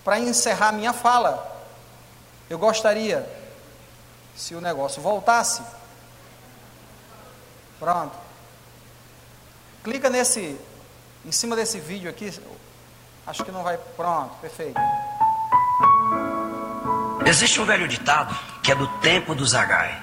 para 0.05 0.19
encerrar 0.19 0.71
minha 0.71 0.93
fala, 0.93 1.65
eu 2.51 2.59
gostaria, 2.59 3.27
se 4.37 4.55
o 4.55 4.61
negócio 4.61 5.01
voltasse, 5.01 5.63
pronto. 7.81 8.24
Clica 9.85 10.09
nesse, 10.09 10.59
em 11.27 11.31
cima 11.31 11.55
desse 11.55 11.79
vídeo 11.79 12.09
aqui, 12.09 12.33
acho 13.27 13.45
que 13.45 13.53
não 13.53 13.63
vai, 13.63 13.77
pronto, 13.95 14.35
perfeito. 14.41 14.81
Existe 17.27 17.61
um 17.61 17.67
velho 17.67 17.87
ditado 17.87 18.35
que 18.63 18.73
é 18.73 18.75
do 18.75 18.89
tempo 19.01 19.35
do 19.35 19.45
Zagai. 19.45 20.03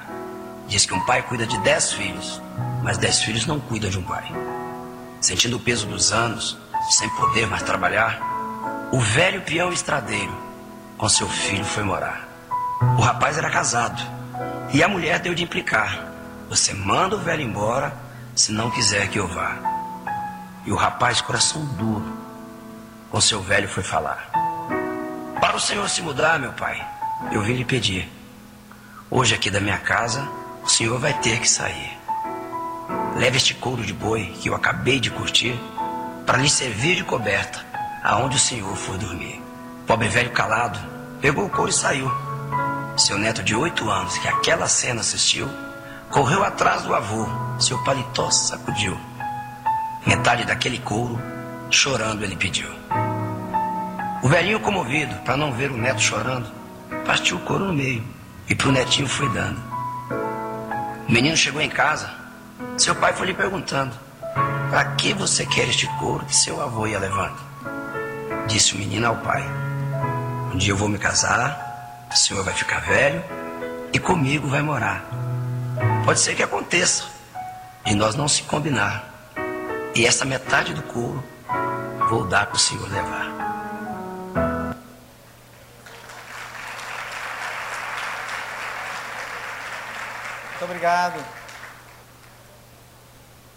Diz 0.68 0.86
que 0.86 0.94
um 0.94 1.04
pai 1.04 1.24
cuida 1.24 1.48
de 1.48 1.58
dez 1.62 1.94
filhos, 1.94 2.40
mas 2.84 3.00
dez 3.00 3.24
filhos 3.24 3.48
não 3.48 3.60
cuidam 3.60 3.90
de 3.90 3.98
um 3.98 4.04
pai. 4.04 4.24
Sentindo 5.20 5.58
o 5.58 5.60
peso 5.60 5.88
dos 5.88 6.12
anos, 6.12 6.60
sem 6.92 7.10
poder 7.16 7.48
mais 7.48 7.64
trabalhar, 7.64 8.22
o 8.92 9.00
velho 9.00 9.42
peão 9.42 9.74
estradeiro 9.74 10.32
com 10.96 11.10
seu 11.10 11.28
filho 11.28 11.66
foi 11.66 11.82
morar. 11.82 12.30
O 13.00 13.02
rapaz 13.02 13.36
era 13.36 13.50
casado 13.50 14.00
e 14.72 14.84
a 14.84 14.88
mulher 14.88 15.18
deu 15.18 15.34
de 15.34 15.44
implicar: 15.44 16.08
Você 16.50 16.72
manda 16.72 17.16
o 17.16 17.20
velho 17.20 17.42
embora 17.42 17.92
se 18.36 18.52
não 18.52 18.72
quiser 18.72 19.10
que 19.10 19.20
eu 19.20 19.28
vá. 19.28 19.71
E 20.66 20.72
o 20.72 20.76
rapaz, 20.76 21.22
coração 21.22 21.66
duro, 21.66 22.06
com 23.10 23.20
seu 23.20 23.42
velho 23.42 23.68
foi 23.68 23.84
falar: 23.84 24.30
Para 25.40 25.56
o 25.56 25.60
senhor 25.60 25.90
se 25.90 26.02
mudar, 26.02 26.40
meu 26.40 26.54
pai, 26.54 26.86
eu 27.32 27.42
vim 27.42 27.54
lhe 27.54 27.66
pedir. 27.66 28.12
Hoje 29.10 29.36
aqui 29.36 29.50
da 29.50 29.60
minha 29.60 29.78
casa, 29.78 30.28
o 30.64 30.70
senhor 30.70 31.00
vai 31.00 31.14
ter 31.16 31.40
que 31.40 31.50
sair. 31.50 31.98
Leve 33.16 33.38
este 33.38 33.54
couro 33.54 33.84
de 33.84 33.94
boi 33.94 34.34
que 34.40 34.50
eu 34.50 34.56
acabei 34.56 35.00
de 35.00 35.12
curtir 35.12 35.60
para 36.26 36.38
lhe 36.38 36.50
servir 36.50 36.96
de 36.96 37.04
coberta 37.04 37.66
aonde 38.04 38.38
o 38.38 38.40
senhor 38.40 38.76
for 38.76 38.98
dormir. 38.98 39.42
Pobre 39.86 40.08
velho 40.08 40.32
calado 40.32 40.80
pegou 41.22 41.46
o 41.46 41.50
couro 41.50 41.70
e 41.70 41.74
saiu. 41.74 42.12
Seu 42.98 43.18
neto 43.18 43.44
de 43.44 43.56
oito 43.56 43.90
anos, 43.90 44.18
que 44.18 44.28
aquela 44.28 44.68
cena 44.68 45.02
assistiu, 45.02 45.48
correu 46.10 46.44
atrás 46.44 46.82
do 46.82 46.94
avô, 46.94 47.28
seu 47.60 47.82
paletó 47.84 48.30
sacudiu. 48.32 48.98
Metade 50.06 50.46
daquele 50.46 50.80
couro, 50.80 51.20
chorando, 51.70 52.24
ele 52.24 52.36
pediu. 52.36 52.68
O 54.24 54.28
velhinho, 54.28 54.60
comovido, 54.60 55.16
para 55.26 55.38
não 55.38 55.52
ver 55.52 55.72
o 55.72 55.78
neto 55.78 56.02
chorando, 56.02 56.48
partiu 57.06 57.38
o 57.38 57.42
couro 57.42 57.66
no 57.66 57.74
meio 57.74 58.04
e 58.48 58.56
pro 58.56 58.72
netinho 58.72 59.08
foi 59.08 59.30
dando. 59.30 59.60
O 61.08 61.12
menino 61.12 61.36
chegou 61.36 61.62
em 61.62 61.70
casa, 61.70 62.10
seu 62.78 62.96
pai 62.96 63.14
foi 63.14 63.28
lhe 63.28 63.34
perguntando: 63.34 63.96
Para 64.70 64.86
que 64.96 65.14
você 65.14 65.46
quer 65.46 65.68
este 65.68 65.88
couro 66.00 66.26
que 66.26 66.36
seu 66.36 66.62
avô 66.62 66.88
ia 66.88 67.00
levando? 67.00 67.38
Disse 68.48 68.76
o 68.76 68.78
menino 68.78 69.08
ao 69.08 69.18
pai: 69.18 69.44
Um 70.54 70.58
dia 70.58 70.72
eu 70.72 70.78
vou 70.78 70.90
me 70.90 70.98
casar, 70.98 72.08
o 72.12 72.16
senhor 72.16 72.44
vai 72.44 72.54
ficar 72.54 72.80
velho 72.80 73.24
e 73.94 74.00
comigo 74.00 74.48
vai 74.48 74.62
morar. 74.62 75.04
Pode 76.06 76.20
ser 76.20 76.36
que 76.36 76.44
aconteça 76.44 77.06
e 77.86 77.96
nós 77.96 78.16
não 78.16 78.28
se 78.28 78.44
combinar. 78.44 79.11
E 79.94 80.06
essa 80.06 80.24
metade 80.24 80.74
do 80.74 80.82
couro 80.84 81.22
vou 82.10 82.26
dar 82.26 82.46
para 82.46 82.56
o 82.56 82.60
senhor 82.60 82.90
levar. 82.90 83.26
Muito 90.50 90.64
obrigado. 90.64 91.26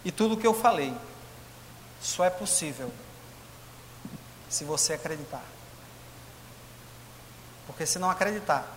E 0.03 0.11
tudo 0.11 0.35
o 0.35 0.37
que 0.37 0.45
eu 0.45 0.53
falei 0.53 0.93
só 2.01 2.25
é 2.25 2.29
possível 2.29 2.91
se 4.49 4.65
você 4.65 4.93
acreditar. 4.93 5.43
Porque 7.65 7.85
se 7.85 7.97
não 7.97 8.09
acreditar, 8.09 8.67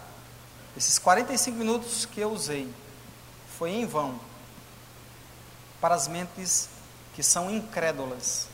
esses 0.76 0.96
45 0.96 1.58
minutos 1.58 2.06
que 2.06 2.20
eu 2.20 2.30
usei 2.30 2.72
foi 3.58 3.70
em 3.70 3.84
vão 3.84 4.20
para 5.80 5.96
as 5.96 6.06
mentes 6.06 6.77
que 7.18 7.22
são 7.24 7.50
incrédulas 7.50 8.46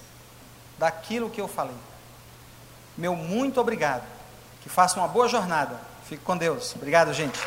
daquilo 0.79 1.29
que 1.29 1.39
eu 1.39 1.47
falei. 1.47 1.77
Meu 2.97 3.15
muito 3.15 3.61
obrigado. 3.61 4.05
Que 4.63 4.71
faça 4.71 4.99
uma 4.99 5.07
boa 5.07 5.29
jornada. 5.29 5.79
Fique 6.09 6.25
com 6.25 6.35
Deus. 6.35 6.75
Obrigado, 6.75 7.13
gente. 7.13 7.39